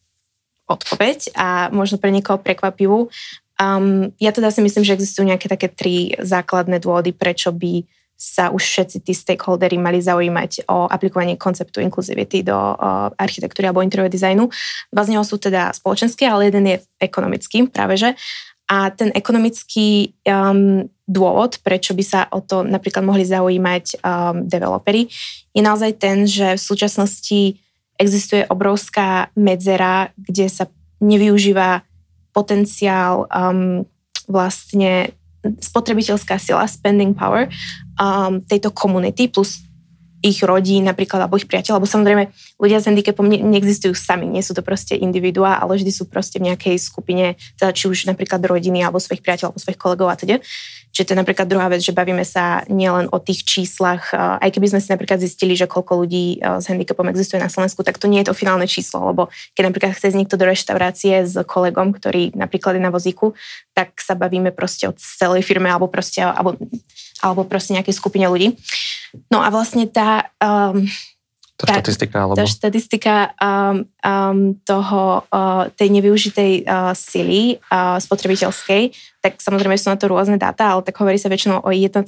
odpoveď 0.71 1.35
a 1.37 1.69
možno 1.75 2.01
pre 2.01 2.15
niekoho 2.15 2.41
prekvapivú. 2.41 3.13
Um, 3.55 4.11
ja 4.19 4.35
teda 4.35 4.51
si 4.51 4.59
myslím, 4.63 4.83
že 4.83 4.99
existujú 4.99 5.31
nejaké 5.31 5.47
také 5.47 5.71
tri 5.71 6.15
základné 6.19 6.83
dôvody, 6.83 7.15
prečo 7.15 7.55
by 7.55 7.87
sa 8.15 8.51
už 8.55 8.63
všetci 8.63 8.97
tí 9.03 9.13
stakeholdery 9.13 9.75
mali 9.75 9.99
zaujímať 9.99 10.71
o 10.71 10.87
aplikovanie 10.87 11.35
konceptu 11.35 11.83
inkluzivity 11.83 12.47
do 12.47 12.55
uh, 12.55 13.11
architektúry 13.19 13.69
alebo 13.69 13.83
interiérového 13.83 14.15
dizajnu. 14.15 14.45
Dva 14.91 15.03
z 15.03 15.11
neho 15.15 15.25
sú 15.27 15.39
teda 15.39 15.75
spoločenské, 15.75 16.27
ale 16.27 16.51
jeden 16.51 16.65
je 16.67 16.77
ekonomický 17.03 17.67
práve 17.71 17.99
že. 17.99 18.15
A 18.65 18.89
ten 18.89 19.13
ekonomický 19.13 20.17
um, 20.25 20.89
dôvod, 21.05 21.61
prečo 21.61 21.93
by 21.93 22.05
sa 22.07 22.21
o 22.33 22.41
to 22.41 22.65
napríklad 22.65 23.05
mohli 23.05 23.29
zaujímať 23.29 24.01
um, 24.01 24.49
developery, 24.49 25.05
je 25.53 25.63
naozaj 25.63 26.01
ten, 26.01 26.25
že 26.25 26.57
v 26.57 26.63
súčasnosti 26.63 27.61
existuje 28.01 28.43
obrovská 28.49 29.29
medzera, 29.37 30.11
kde 30.17 30.49
sa 30.49 30.65
nevyužíva 31.05 31.85
potenciál 32.35 33.31
um, 33.31 33.87
vlastne 34.27 35.15
spotrebiteľská 35.45 36.41
sila, 36.41 36.65
spending 36.67 37.13
power 37.13 37.47
um, 38.01 38.41
tejto 38.45 38.73
komunity 38.73 39.29
plus 39.29 39.61
ich 40.25 40.41
rodín 40.41 40.89
napríklad, 40.89 41.29
alebo 41.29 41.37
ich 41.37 41.45
priateľov, 41.45 41.85
lebo 41.85 41.89
samozrejme 41.93 42.23
ľudia 42.57 42.81
s 42.81 42.89
handicapom 42.89 43.29
ne, 43.29 43.45
neexistujú 43.45 43.93
sami, 43.93 44.25
nie 44.25 44.41
sú 44.41 44.57
to 44.57 44.65
proste 44.65 44.97
individuá, 44.97 45.61
ale 45.61 45.77
vždy 45.77 45.93
sú 45.93 46.09
proste 46.09 46.41
v 46.41 46.49
nejakej 46.49 46.81
skupine, 46.81 47.37
teda 47.61 47.77
či 47.77 47.93
už 47.93 48.09
napríklad 48.09 48.41
rodiny, 48.41 48.81
alebo 48.81 48.97
svojich 48.97 49.21
priateľov, 49.21 49.53
alebo 49.53 49.61
svojich 49.61 49.81
kolegov 49.81 50.09
a 50.09 50.17
teda. 50.17 50.41
Čiže 50.95 51.11
to 51.11 51.13
je 51.13 51.21
napríklad 51.27 51.51
druhá 51.51 51.67
vec, 51.67 51.83
že 51.83 51.91
bavíme 51.91 52.23
sa 52.23 52.63
nielen 52.71 53.11
o 53.11 53.19
tých 53.19 53.43
číslach, 53.43 54.15
aj 54.15 54.47
keby 54.47 54.71
sme 54.71 54.81
si 54.81 54.89
napríklad 54.95 55.19
zistili, 55.19 55.59
že 55.59 55.67
koľko 55.67 56.07
ľudí 56.07 56.39
s 56.39 56.71
handicapom 56.71 57.11
existuje 57.11 57.43
na 57.43 57.51
Slovensku, 57.51 57.83
tak 57.83 57.99
to 57.99 58.07
nie 58.07 58.23
je 58.23 58.31
to 58.31 58.39
finálne 58.39 58.65
číslo, 58.71 59.11
lebo 59.11 59.27
keď 59.59 59.75
napríklad 59.75 59.91
chce 59.99 60.15
niekto 60.15 60.39
do 60.39 60.47
reštaurácie 60.47 61.27
s 61.27 61.35
kolegom, 61.51 61.91
ktorý 61.99 62.39
napríklad 62.39 62.79
je 62.79 62.83
na 62.87 62.95
vozíku, 62.95 63.35
tak 63.75 63.99
sa 63.99 64.15
bavíme 64.15 64.55
proste 64.55 64.87
o 64.87 64.95
celej 64.95 65.43
firme 65.43 65.67
alebo 65.67 65.91
proste, 65.91 66.23
alebo, 66.23 66.55
alebo 67.25 67.49
proste 67.49 67.73
nejakej 67.73 67.97
skupine 67.97 68.29
ľudí. 68.29 68.61
No 69.33 69.41
a 69.41 69.49
vlastne 69.49 69.89
tá... 69.89 70.29
Um, 70.45 70.85
tá, 71.57 71.81
štatistika, 71.81 72.17
alebo... 72.21 72.37
tá 72.37 72.45
štatistika 72.45 73.15
um, 73.41 73.89
um, 74.05 74.59
toho, 74.69 75.25
uh, 75.33 75.73
tej 75.73 75.89
nevyužitej 75.97 76.53
uh, 76.69 76.93
sily 76.93 77.57
uh, 77.73 77.97
spotrebiteľskej, 77.97 78.93
tak 79.25 79.41
samozrejme 79.41 79.79
sú 79.81 79.89
na 79.89 79.97
to 79.97 80.11
rôzne 80.11 80.37
dáta, 80.37 80.77
ale 80.77 80.85
tak 80.85 81.01
hovorí 81.01 81.17
sa 81.17 81.33
väčšinou 81.33 81.65
o 81.65 81.71
1,7 81.73 82.05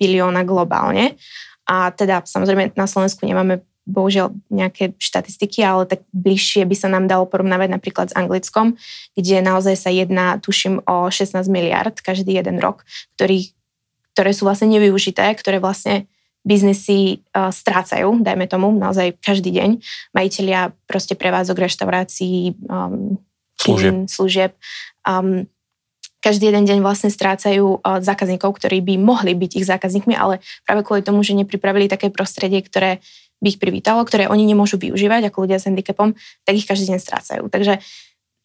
bilióna 0.00 0.46
globálne. 0.46 1.20
A 1.68 1.92
teda 1.92 2.24
samozrejme 2.24 2.72
na 2.72 2.86
Slovensku 2.88 3.28
nemáme 3.28 3.60
bohužiaľ 3.84 4.32
nejaké 4.48 4.96
štatistiky, 4.96 5.60
ale 5.60 5.84
tak 5.84 6.08
bližšie 6.16 6.64
by 6.64 6.76
sa 6.76 6.88
nám 6.88 7.04
dalo 7.04 7.28
porovnávať 7.28 7.68
napríklad 7.68 8.06
s 8.10 8.16
Anglickom, 8.16 8.80
kde 9.12 9.44
naozaj 9.44 9.76
sa 9.76 9.90
jedná, 9.92 10.40
tuším, 10.40 10.80
o 10.88 11.12
16 11.12 11.36
miliard 11.52 11.92
každý 12.00 12.40
jeden 12.40 12.60
rok, 12.64 12.88
ktorý, 13.16 13.52
ktoré 14.14 14.30
sú 14.30 14.46
vlastne 14.46 14.70
nevyužité, 14.70 15.26
ktoré 15.34 15.58
vlastne 15.58 16.06
biznesy 16.46 17.24
uh, 17.34 17.50
strácajú, 17.50 18.22
dajme 18.22 18.46
tomu, 18.46 18.70
naozaj 18.70 19.18
každý 19.18 19.50
deň. 19.50 19.70
Majiteľia 20.14 20.76
proste 20.86 21.18
prevádzok, 21.18 21.56
reštaurácií, 21.66 22.54
um, 22.68 23.18
služieb, 23.58 24.06
služieb 24.06 24.52
um, 25.08 25.48
každý 26.24 26.48
jeden 26.48 26.64
deň 26.64 26.78
vlastne 26.80 27.12
strácajú 27.12 27.80
uh, 27.80 28.00
zákazníkov, 28.00 28.56
ktorí 28.56 28.80
by 28.80 28.94
mohli 28.96 29.36
byť 29.36 29.50
ich 29.60 29.68
zákazníkmi, 29.68 30.16
ale 30.16 30.40
práve 30.64 30.80
kvôli 30.80 31.04
tomu, 31.04 31.20
že 31.20 31.36
nepripravili 31.36 31.84
také 31.84 32.08
prostredie, 32.08 32.64
ktoré 32.64 33.04
by 33.44 33.52
ich 33.52 33.60
privítalo, 33.60 34.00
ktoré 34.08 34.24
oni 34.32 34.48
nemôžu 34.48 34.80
využívať 34.80 35.28
ako 35.28 35.44
ľudia 35.44 35.60
s 35.60 35.68
handicapom, 35.68 36.16
tak 36.48 36.54
ich 36.56 36.64
každý 36.64 36.96
deň 36.96 36.98
strácajú. 37.00 37.42
Takže 37.52 37.76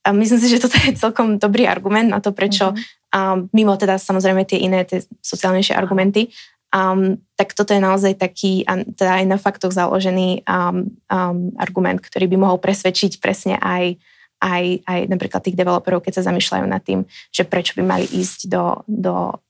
a 0.03 0.09
myslím 0.15 0.39
si, 0.39 0.47
že 0.51 0.63
toto 0.63 0.79
je 0.79 0.95
celkom 0.95 1.37
dobrý 1.37 1.67
argument 1.67 2.09
na 2.09 2.19
to, 2.23 2.31
prečo 2.31 2.71
um, 3.11 3.49
mimo 3.51 3.75
teda 3.75 3.99
samozrejme 3.99 4.47
tie 4.47 4.63
iné, 4.63 4.87
tie 4.87 5.03
sociálnejšie 5.21 5.75
argumenty, 5.75 6.31
Um, 6.69 7.17
tak 7.33 7.57
toto 7.57 7.73
je 7.73 7.81
naozaj 7.81 8.21
taký, 8.21 8.61
teda 8.93 9.17
aj 9.17 9.25
na 9.25 9.41
faktoch 9.41 9.73
založený 9.73 10.45
um, 10.45 10.93
um, 11.09 11.49
argument, 11.57 11.97
ktorý 11.97 12.29
by 12.29 12.37
mohol 12.37 12.61
presvedčiť 12.61 13.17
presne 13.17 13.57
aj, 13.57 13.97
aj, 14.37 14.85
aj 14.85 14.99
napríklad 15.09 15.41
tých 15.41 15.57
developerov, 15.57 16.05
keď 16.05 16.21
sa 16.21 16.29
zamýšľajú 16.29 16.65
nad 16.69 16.85
tým, 16.85 17.09
že 17.33 17.41
prečo 17.41 17.73
by 17.73 17.81
mali 17.81 18.05
ísť 18.05 18.53
do, 18.53 18.85
do, 18.85 19.41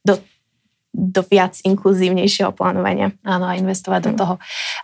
do 0.00 0.16
do 0.92 1.24
viac 1.24 1.56
inkluzívnejšieho 1.64 2.52
plánovania. 2.52 3.16
Áno, 3.24 3.48
a 3.48 3.56
investovať 3.56 4.00
mm. 4.00 4.06
do 4.08 4.12
toho. 4.12 4.34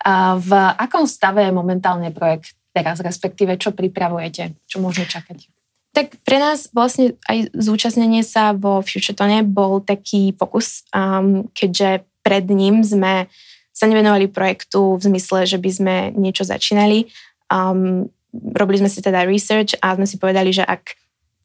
A 0.09 0.41
v 0.41 0.51
akom 0.81 1.05
stave 1.05 1.45
je 1.45 1.53
momentálne 1.53 2.09
projekt 2.17 2.57
teraz, 2.79 3.03
respektíve 3.03 3.59
čo 3.59 3.75
pripravujete? 3.75 4.55
Čo 4.71 4.79
môžeme 4.79 5.11
čakať? 5.11 5.51
Tak 5.91 6.23
pre 6.23 6.39
nás 6.39 6.71
vlastne 6.71 7.19
aj 7.27 7.51
zúčastnenie 7.59 8.23
sa 8.23 8.55
vo 8.55 8.79
FutureTone 8.85 9.43
bol 9.43 9.83
taký 9.83 10.31
pokus, 10.31 10.87
um, 10.95 11.51
keďže 11.51 12.07
pred 12.23 12.47
ním 12.47 12.87
sme 12.87 13.27
sa 13.75 13.85
nevenovali 13.91 14.31
projektu 14.31 14.95
v 14.95 15.03
zmysle, 15.11 15.49
že 15.49 15.59
by 15.59 15.71
sme 15.71 15.95
niečo 16.15 16.47
začínali. 16.47 17.11
Um, 17.51 18.13
robili 18.31 18.79
sme 18.79 18.91
si 18.93 19.03
teda 19.03 19.27
research 19.27 19.75
a 19.83 19.99
sme 19.99 20.07
si 20.07 20.21
povedali, 20.21 20.55
že 20.55 20.63
ak 20.63 20.95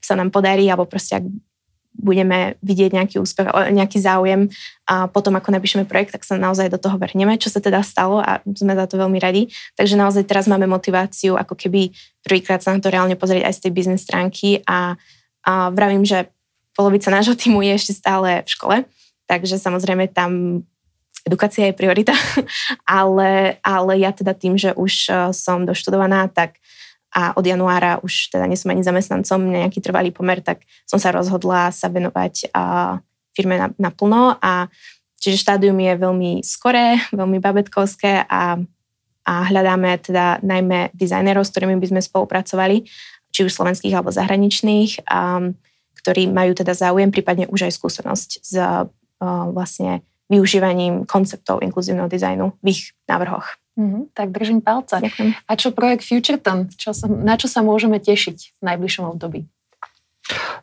sa 0.04 0.19
nám 0.19 0.30
podarí, 0.30 0.67
alebo 0.67 0.86
proste 0.86 1.17
ak 1.17 1.26
budeme 1.93 2.58
vidieť 2.65 2.91
nejaký 2.97 3.15
úspech, 3.21 3.53
nejaký 3.53 4.01
záujem 4.01 4.49
a 4.89 5.06
potom 5.08 5.38
ako 5.38 5.53
napíšeme 5.53 5.86
projekt, 5.86 6.17
tak 6.17 6.25
sa 6.25 6.36
naozaj 6.41 6.73
do 6.73 6.82
toho 6.82 6.97
vrhneme, 6.97 7.38
čo 7.38 7.53
sa 7.53 7.62
teda 7.62 7.86
stalo 7.86 8.19
a 8.19 8.41
sme 8.43 8.73
za 8.73 8.89
to 8.89 8.97
veľmi 8.97 9.21
radi. 9.21 9.53
Takže 9.77 9.93
naozaj 9.93 10.25
teraz 10.25 10.49
máme 10.49 10.65
motiváciu 10.65 11.38
ako 11.38 11.53
keby 11.53 11.93
prvýkrát 12.25 12.65
sa 12.65 12.73
na 12.73 12.82
to 12.82 12.89
reálne 12.89 13.13
pozrieť 13.13 13.45
aj 13.45 13.53
z 13.53 13.62
tej 13.67 13.71
biznes 13.71 14.01
stránky 14.01 14.65
a, 14.65 14.97
a 15.45 15.69
vravím, 15.69 16.01
že 16.01 16.34
polovica 16.73 17.13
nášho 17.13 17.38
týmu 17.38 17.62
je 17.62 17.73
ešte 17.77 17.93
stále 17.93 18.41
v 18.41 18.49
škole, 18.49 18.75
takže 19.29 19.62
samozrejme 19.62 20.10
tam 20.10 20.63
edukácia 21.23 21.71
je 21.71 21.77
priorita, 21.77 22.13
ale, 22.88 23.62
ale 23.63 23.93
ja 24.01 24.12
teda 24.12 24.36
tým, 24.36 24.60
že 24.60 24.75
už 24.75 24.93
eh, 25.08 25.15
som 25.32 25.63
doštudovaná, 25.63 26.27
tak 26.27 26.60
a 27.13 27.38
od 27.38 27.45
januára 27.45 28.02
už 28.02 28.34
teda 28.34 28.49
nie 28.49 28.58
som 28.58 28.73
ani 28.73 28.82
zamestnancom, 28.82 29.54
nejaký 29.54 29.80
trvalý 29.86 30.10
pomer, 30.10 30.41
tak 30.41 30.65
som 30.89 30.97
sa 30.97 31.13
rozhodla 31.13 31.69
sa 31.69 31.88
venovať 31.93 32.49
firme 33.34 33.73
naplno 33.78 34.38
a 34.41 34.69
čiže 35.17 35.41
štádium 35.41 35.78
je 35.80 35.93
veľmi 35.95 36.32
skoré, 36.45 37.02
veľmi 37.15 37.41
babetkovské 37.41 38.28
a, 38.30 38.60
a 39.26 39.34
hľadáme 39.47 39.97
teda 40.04 40.43
najmä 40.43 40.93
dizajnerov, 40.93 41.47
s 41.47 41.52
ktorými 41.56 41.80
by 41.80 41.88
sme 41.95 42.02
spolupracovali, 42.04 42.86
či 43.34 43.39
už 43.45 43.56
slovenských 43.56 43.93
alebo 43.95 44.13
zahraničných, 44.13 45.08
a, 45.08 45.49
ktorí 46.04 46.30
majú 46.30 46.52
teda 46.54 46.76
záujem, 46.76 47.10
prípadne 47.10 47.47
už 47.47 47.71
aj 47.71 47.73
skúsenosť 47.73 48.30
s 48.43 48.54
a, 48.60 48.86
vlastne 49.56 50.04
využívaním 50.28 51.08
konceptov 51.08 51.63
inkluzívneho 51.63 52.12
dizajnu 52.12 52.60
v 52.60 52.67
ich 52.67 52.91
návrhoch. 53.08 53.62
Mm, 53.74 54.14
tak 54.14 54.30
držím 54.30 54.62
palce. 54.62 55.02
Ďakujem. 55.02 55.34
A 55.50 55.52
čo 55.58 55.74
projekt 55.74 56.06
FutureTon? 56.06 56.70
Čo 56.78 56.94
sa, 56.94 57.10
na 57.10 57.34
čo 57.42 57.50
sa 57.50 57.66
môžeme 57.66 57.98
tešiť 57.98 58.62
v 58.62 58.62
najbližšom 58.62 59.06
období? 59.10 59.50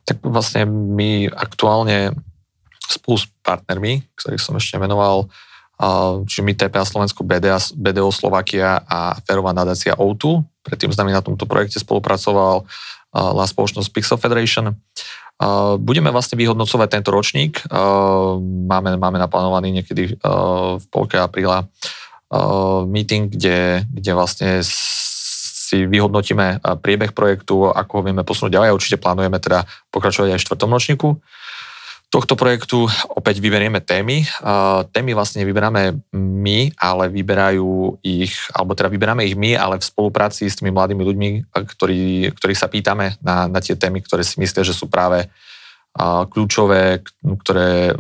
Tak 0.07 0.23
vlastne 0.23 0.65
my 0.71 1.27
aktuálne 1.27 2.15
spolu 2.87 3.19
s 3.19 3.27
partnermi, 3.43 4.07
ktorých 4.15 4.43
som 4.43 4.55
ešte 4.59 4.79
menoval, 4.79 5.31
čiže 6.27 6.43
my 6.43 6.53
TPA 6.55 6.87
Slovensko, 6.87 7.27
BDA, 7.27 7.59
BDO 7.75 8.11
Slovakia 8.11 8.83
a 8.87 9.19
Ferová 9.27 9.55
nadácia 9.55 9.95
O2. 9.95 10.43
Predtým 10.67 10.91
s 10.91 10.99
nami 10.99 11.15
na 11.15 11.23
tomto 11.23 11.47
projekte 11.51 11.79
spolupracoval 11.79 12.67
la 13.11 13.45
spoločnosť 13.47 13.91
Pixel 13.91 14.19
Federation. 14.19 14.75
Budeme 15.81 16.13
vlastne 16.13 16.37
vyhodnocovať 16.37 16.89
tento 17.01 17.11
ročník. 17.11 17.65
Máme, 18.71 19.01
máme 19.01 19.19
naplánovaný 19.19 19.73
niekedy 19.73 20.21
v 20.79 20.85
polke 20.93 21.17
apríla 21.17 21.67
meeting, 22.87 23.27
kde, 23.29 23.83
kde 23.91 24.13
vlastne 24.15 24.63
si 24.63 25.87
vyhodnotíme 25.87 26.63
priebeh 26.83 27.15
projektu, 27.15 27.71
ako 27.71 27.93
ho 28.01 28.07
vieme 28.07 28.27
posunúť 28.27 28.55
ďalej. 28.55 28.75
Určite 28.75 29.03
plánujeme 29.03 29.39
teda 29.39 29.67
pokračovať 29.91 30.35
aj 30.35 30.39
v 30.39 30.45
štvrtom 30.47 30.71
ročníku 30.71 31.09
tohto 32.11 32.35
projektu. 32.35 32.91
Opäť 33.15 33.39
vyberieme 33.39 33.79
témy. 33.79 34.27
Témy 34.91 35.15
vlastne 35.15 35.47
vyberáme 35.47 36.11
my, 36.19 36.75
ale 36.75 37.07
vyberajú 37.07 38.03
ich, 38.03 38.35
alebo 38.51 38.75
teda 38.75 38.91
vyberáme 38.91 39.23
ich 39.31 39.39
my, 39.39 39.55
ale 39.55 39.79
v 39.79 39.87
spolupráci 39.87 40.51
s 40.51 40.59
tými 40.59 40.75
mladými 40.75 41.07
ľuďmi, 41.07 41.29
ktorí, 41.55 42.35
ktorých 42.35 42.59
sa 42.59 42.67
pýtame 42.67 43.15
na, 43.23 43.47
na 43.47 43.63
tie 43.63 43.79
témy, 43.79 44.03
ktoré 44.03 44.27
si 44.27 44.43
myslia, 44.43 44.67
že 44.67 44.75
sú 44.75 44.91
práve 44.91 45.31
kľúčové, 46.35 47.03
ktoré, 47.47 47.95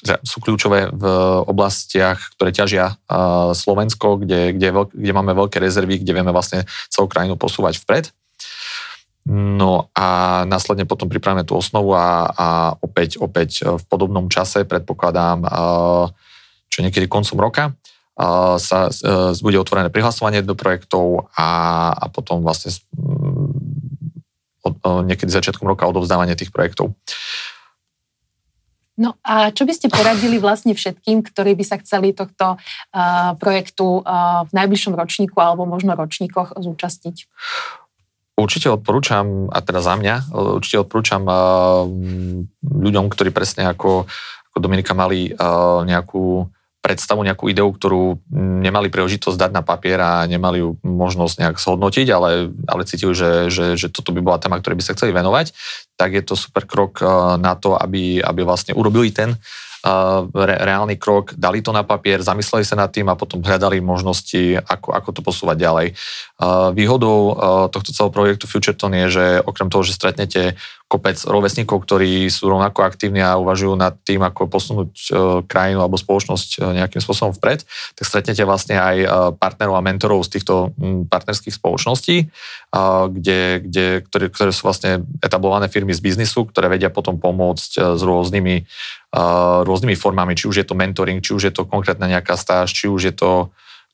sú 0.00 0.40
kľúčové 0.40 0.88
v 0.92 1.04
oblastiach, 1.44 2.32
ktoré 2.36 2.50
ťažia 2.56 2.96
Slovensko, 3.52 4.20
kde, 4.20 4.56
kde, 4.56 4.68
kde 4.92 5.12
máme 5.12 5.36
veľké 5.36 5.60
rezervy, 5.60 6.00
kde 6.00 6.12
vieme 6.16 6.32
vlastne 6.32 6.64
celú 6.88 7.06
krajinu 7.06 7.36
posúvať 7.36 7.80
vpred. 7.84 8.04
No 9.30 9.92
a 9.92 10.42
následne 10.48 10.88
potom 10.88 11.06
pripravíme 11.06 11.44
tú 11.44 11.60
osnovu 11.60 11.92
a, 11.92 12.32
a 12.32 12.48
opäť, 12.80 13.20
opäť 13.20 13.68
v 13.68 13.84
podobnom 13.84 14.32
čase, 14.32 14.64
predpokladám, 14.64 15.44
čo 16.72 16.78
niekedy 16.80 17.04
koncom 17.04 17.36
roka, 17.36 17.76
sa 18.60 18.92
e, 18.92 19.32
bude 19.40 19.56
otvorené 19.56 19.88
prihlasovanie 19.88 20.44
do 20.44 20.52
projektov 20.52 21.32
a, 21.32 21.48
a 21.96 22.04
potom 22.12 22.44
vlastne 22.44 22.68
niekedy 24.84 25.32
začiatkom 25.32 25.64
roka 25.64 25.88
odovzdávanie 25.88 26.36
tých 26.36 26.52
projektov. 26.52 26.92
No 29.00 29.16
a 29.24 29.48
čo 29.48 29.64
by 29.64 29.72
ste 29.72 29.88
poradili 29.88 30.36
vlastne 30.36 30.76
všetkým, 30.76 31.24
ktorí 31.24 31.56
by 31.56 31.64
sa 31.64 31.80
chceli 31.80 32.12
tohto 32.12 32.60
uh, 32.60 33.32
projektu 33.40 34.04
uh, 34.04 34.44
v 34.44 34.52
najbližšom 34.52 34.92
ročníku 34.92 35.40
alebo 35.40 35.64
možno 35.64 35.96
ročníkoch 35.96 36.60
zúčastniť? 36.60 37.24
Určite 38.36 38.68
odporúčam, 38.72 39.48
a 39.52 39.60
teda 39.60 39.84
za 39.84 40.00
mňa, 40.00 40.32
určite 40.32 40.80
odporúčam 40.80 41.28
ľuďom, 42.64 43.12
ktorí 43.12 43.36
presne 43.36 43.68
ako, 43.68 44.08
ako 44.48 44.56
Dominika 44.56 44.96
mali 44.96 45.28
nejakú 45.84 46.48
predstavu, 46.80 47.20
nejakú 47.22 47.52
ideu, 47.52 47.68
ktorú 47.68 48.24
nemali 48.34 48.88
príležitosť 48.88 49.36
dať 49.36 49.50
na 49.52 49.62
papier 49.62 50.00
a 50.00 50.24
nemali 50.24 50.64
ju 50.64 50.80
možnosť 50.80 51.34
nejak 51.44 51.56
zhodnotiť, 51.60 52.06
ale, 52.08 52.48
ale 52.66 52.88
cítil, 52.88 53.12
že, 53.12 53.52
že, 53.52 53.76
že 53.76 53.92
toto 53.92 54.16
by 54.16 54.24
bola 54.24 54.40
téma, 54.40 54.58
ktorej 54.58 54.80
by 54.80 54.84
sa 54.84 54.96
chceli 54.96 55.12
venovať, 55.12 55.52
tak 56.00 56.16
je 56.16 56.24
to 56.24 56.34
super 56.34 56.64
krok 56.64 57.04
uh, 57.04 57.36
na 57.36 57.52
to, 57.54 57.76
aby, 57.76 58.24
aby 58.24 58.40
vlastne 58.42 58.72
urobili 58.72 59.12
ten 59.12 59.36
re, 59.84 60.56
reálny 60.60 61.00
krok, 61.00 61.32
dali 61.36 61.64
to 61.64 61.72
na 61.72 61.82
papier, 61.82 62.20
zamysleli 62.20 62.64
sa 62.64 62.76
nad 62.76 62.92
tým 62.92 63.08
a 63.08 63.16
potom 63.16 63.40
hľadali 63.40 63.80
možnosti, 63.80 64.60
ako, 64.60 64.92
ako 64.92 65.08
to 65.16 65.20
posúvať 65.24 65.56
ďalej. 65.56 65.86
Výhodou 66.76 67.20
tohto 67.72 67.90
celého 67.92 68.12
projektu 68.12 68.44
FutureTon 68.44 68.92
je, 68.92 69.06
že 69.08 69.24
okrem 69.40 69.72
toho, 69.72 69.80
že 69.80 69.96
stretnete 69.96 70.60
kopec 70.90 71.22
rovesníkov, 71.22 71.86
ktorí 71.86 72.26
sú 72.26 72.50
rovnako 72.50 72.82
aktívni 72.82 73.22
a 73.22 73.38
uvažujú 73.38 73.78
nad 73.78 73.94
tým, 74.02 74.26
ako 74.26 74.50
posunúť 74.50 74.90
e, 74.90 75.10
krajinu 75.46 75.86
alebo 75.86 75.94
spoločnosť 75.94 76.48
e, 76.58 76.82
nejakým 76.82 76.98
spôsobom 76.98 77.30
vpred, 77.38 77.62
tak 77.94 78.04
stretnete 78.04 78.42
vlastne 78.42 78.74
aj 78.74 78.96
e, 78.98 79.06
partnerov 79.38 79.78
a 79.78 79.86
mentorov 79.86 80.26
z 80.26 80.34
týchto 80.34 80.74
partnerských 81.06 81.54
spoločností, 81.54 82.26
kde, 83.10 83.40
kde, 83.62 83.86
ktoré, 84.02 84.26
ktoré 84.34 84.50
sú 84.50 84.66
vlastne 84.66 85.06
etablované 85.22 85.70
firmy 85.70 85.94
z 85.94 86.02
biznisu, 86.02 86.50
ktoré 86.50 86.66
vedia 86.66 86.90
potom 86.90 87.22
pomôcť 87.22 87.98
s 87.98 88.02
rôznymi, 88.02 88.66
rôznymi 89.66 89.94
formami, 89.94 90.34
či 90.34 90.50
už 90.50 90.62
je 90.62 90.66
to 90.66 90.78
mentoring, 90.78 91.22
či 91.22 91.34
už 91.34 91.50
je 91.50 91.54
to 91.54 91.66
konkrétna 91.66 92.10
nejaká 92.10 92.34
stáž, 92.34 92.74
či 92.74 92.90
už 92.90 93.10
je 93.10 93.14
to 93.14 93.30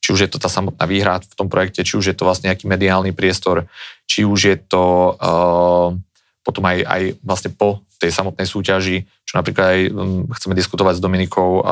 či 0.06 0.14
už 0.14 0.20
je 0.22 0.30
to 0.30 0.38
tá 0.38 0.46
samotná 0.46 0.86
výhra 0.86 1.18
v 1.18 1.34
tom 1.34 1.50
projekte, 1.50 1.82
či 1.82 1.98
už 1.98 2.14
je 2.14 2.16
to 2.16 2.22
vlastne 2.22 2.46
nejaký 2.46 2.70
mediálny 2.70 3.10
priestor, 3.10 3.66
či 4.06 4.22
už 4.22 4.38
je 4.38 4.56
to 4.62 5.18
uh, 5.18 5.98
potom 6.46 6.62
aj, 6.62 6.86
aj 6.86 7.02
vlastne 7.26 7.50
po 7.50 7.82
tej 7.98 8.14
samotnej 8.14 8.46
súťaži, 8.46 9.02
čo 9.26 9.34
napríklad 9.34 9.66
aj 9.66 9.80
um, 9.90 10.30
chceme 10.30 10.54
diskutovať 10.54 11.00
s 11.00 11.02
Dominikou, 11.02 11.66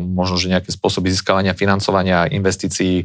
možno, 0.00 0.40
že 0.40 0.48
nejaké 0.48 0.72
spôsoby 0.72 1.12
získavania 1.12 1.52
financovania, 1.52 2.32
investícií 2.32 3.04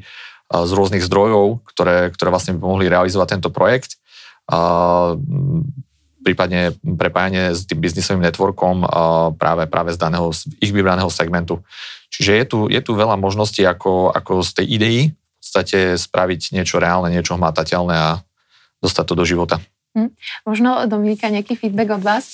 z 0.52 0.71
rôznych 0.71 1.04
zdrojov, 1.04 1.63
ktoré, 1.63 2.12
ktoré 2.12 2.30
vlastne 2.32 2.56
by 2.56 2.63
mohli 2.63 2.91
realizovať 2.91 3.39
tento 3.39 3.50
projekt. 3.56 3.95
Prípadne 6.21 6.76
prepájanie 6.84 7.56
s 7.56 7.63
tým 7.63 7.80
biznisovým 7.80 8.19
networkom 8.19 8.84
práve, 9.39 9.65
práve 9.71 9.95
z 9.95 9.97
daného, 9.97 10.30
z 10.36 10.52
ich 10.60 10.76
vybraného 10.76 11.08
segmentu. 11.08 11.63
Čiže 12.12 12.32
je 12.36 12.45
tu, 12.45 12.60
je 12.67 12.82
tu 12.84 12.91
veľa 12.93 13.15
možností, 13.15 13.63
ako, 13.63 14.12
ako 14.12 14.43
z 14.43 14.52
tej 14.60 14.67
idei 14.76 14.97
v 15.15 15.39
podstate 15.39 15.95
spraviť 15.95 16.54
niečo 16.54 16.78
reálne, 16.84 17.10
niečo 17.10 17.39
hmatateľné 17.39 17.95
a 17.95 18.19
dostať 18.84 19.06
to 19.08 19.15
do 19.17 19.26
života. 19.26 19.63
Hm. 19.98 20.10
Možno, 20.48 20.88
Dominika, 20.88 21.28
nejaký 21.28 21.60
feedback 21.60 22.00
od 22.00 22.04
vás? 22.04 22.26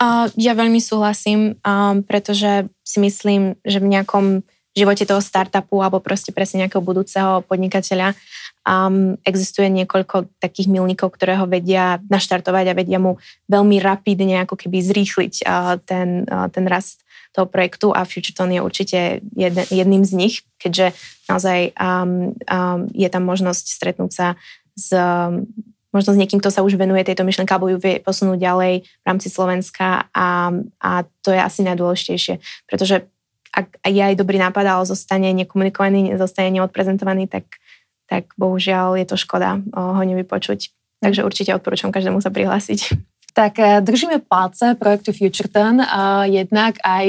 Uh, 0.00 0.32
ja 0.40 0.56
veľmi 0.56 0.80
súhlasím, 0.80 1.60
um, 1.60 2.00
pretože 2.00 2.72
si 2.80 2.98
myslím, 3.04 3.60
že 3.60 3.84
v 3.84 3.92
nejakom 3.92 4.26
živote 4.72 5.04
toho 5.04 5.20
startupu 5.20 5.82
alebo 5.82 6.00
proste 6.00 6.32
presne 6.32 6.64
nejakého 6.64 6.80
budúceho 6.80 7.44
podnikateľa 7.44 8.16
um, 8.64 9.18
existuje 9.26 9.68
niekoľko 9.68 10.30
takých 10.40 10.72
milníkov, 10.72 11.12
ktoré 11.12 11.36
ho 11.36 11.44
vedia 11.44 12.00
naštartovať 12.08 12.64
a 12.70 12.78
vedia 12.78 12.96
mu 13.02 13.20
veľmi 13.50 13.82
rapidne 13.82 14.40
ako 14.46 14.56
keby 14.56 14.80
zrýchliť 14.80 15.44
uh, 15.44 15.76
ten, 15.82 16.24
uh, 16.24 16.48
ten 16.48 16.64
rast 16.64 17.04
toho 17.30 17.46
projektu 17.46 17.94
a 17.94 18.02
FutureTon 18.02 18.50
je 18.56 18.60
určite 18.64 19.00
jeden, 19.36 19.64
jedným 19.70 20.02
z 20.02 20.12
nich, 20.18 20.34
keďže 20.58 20.96
naozaj 21.30 21.76
um, 21.78 22.34
um, 22.48 22.90
je 22.90 23.08
tam 23.12 23.22
možnosť 23.22 23.64
stretnúť 23.70 24.10
sa 24.10 24.26
s 24.74 24.90
um, 24.94 25.46
možno 25.90 26.14
s 26.14 26.20
niekým, 26.20 26.38
kto 26.38 26.50
sa 26.50 26.62
už 26.62 26.78
venuje 26.78 27.02
tejto 27.02 27.26
myšlenke 27.26 27.50
alebo 27.50 27.70
ju 27.70 27.78
vie 27.78 27.98
posunúť 28.02 28.38
ďalej 28.38 28.74
v 28.86 29.04
rámci 29.06 29.28
Slovenska 29.30 30.06
a, 30.14 30.54
a 30.78 30.90
to 31.22 31.34
je 31.34 31.40
asi 31.40 31.66
najdôležitejšie, 31.66 32.38
pretože 32.66 33.06
ak 33.50 33.82
je 33.82 33.98
aj 33.98 34.14
dobrý 34.14 34.38
nápad, 34.38 34.62
ale 34.62 34.84
zostane 34.86 35.34
nekomunikovaný, 35.34 36.14
zostane 36.14 36.54
neodprezentovaný, 36.54 37.26
tak, 37.26 37.58
tak 38.06 38.30
bohužiaľ 38.38 38.94
je 39.02 39.06
to 39.10 39.18
škoda 39.18 39.58
ho 39.74 40.02
nevypočuť. 40.06 40.70
Takže 41.02 41.26
určite 41.26 41.50
odporúčam 41.58 41.90
každému 41.90 42.22
sa 42.22 42.30
prihlásiť. 42.30 42.94
Tak 43.30 43.58
eh, 43.58 43.78
držíme 43.82 44.22
palce 44.26 44.74
projektu 44.78 45.14
FutureTurn, 45.14 45.82
jednak 46.30 46.78
aj 46.82 47.06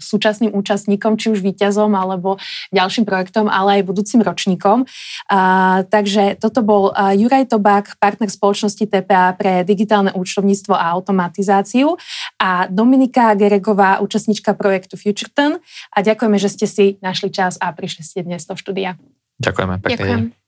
súčasným 0.00 0.50
účastníkom, 0.56 1.20
či 1.20 1.30
už 1.30 1.44
víťazom 1.44 1.92
alebo 1.94 2.40
ďalším 2.72 3.04
projektom, 3.04 3.46
ale 3.46 3.80
aj 3.80 3.86
budúcim 3.86 4.24
ročníkom. 4.24 4.88
A, 5.28 5.84
takže 5.86 6.40
toto 6.40 6.64
bol 6.64 6.90
Juraj 6.96 7.52
Tobák, 7.52 8.00
partner 8.00 8.32
spoločnosti 8.32 8.82
TPA 8.82 9.36
pre 9.36 9.62
digitálne 9.62 10.10
účtovníctvo 10.16 10.72
a 10.74 10.90
automatizáciu 10.96 12.00
a 12.40 12.66
Dominika 12.66 13.36
Geregová, 13.36 14.00
účastníčka 14.00 14.56
projektu 14.56 14.96
FutureTurn. 14.96 15.60
A 15.92 15.98
ďakujeme, 16.00 16.40
že 16.40 16.48
ste 16.48 16.66
si 16.66 16.84
našli 17.04 17.28
čas 17.28 17.60
a 17.60 17.68
prišli 17.76 18.02
ste 18.02 18.24
dnes 18.24 18.48
do 18.48 18.56
štúdia. 18.56 18.96
Ďakujeme 19.38 19.76
pekne. 19.84 19.96
Ďakujem. 19.96 20.39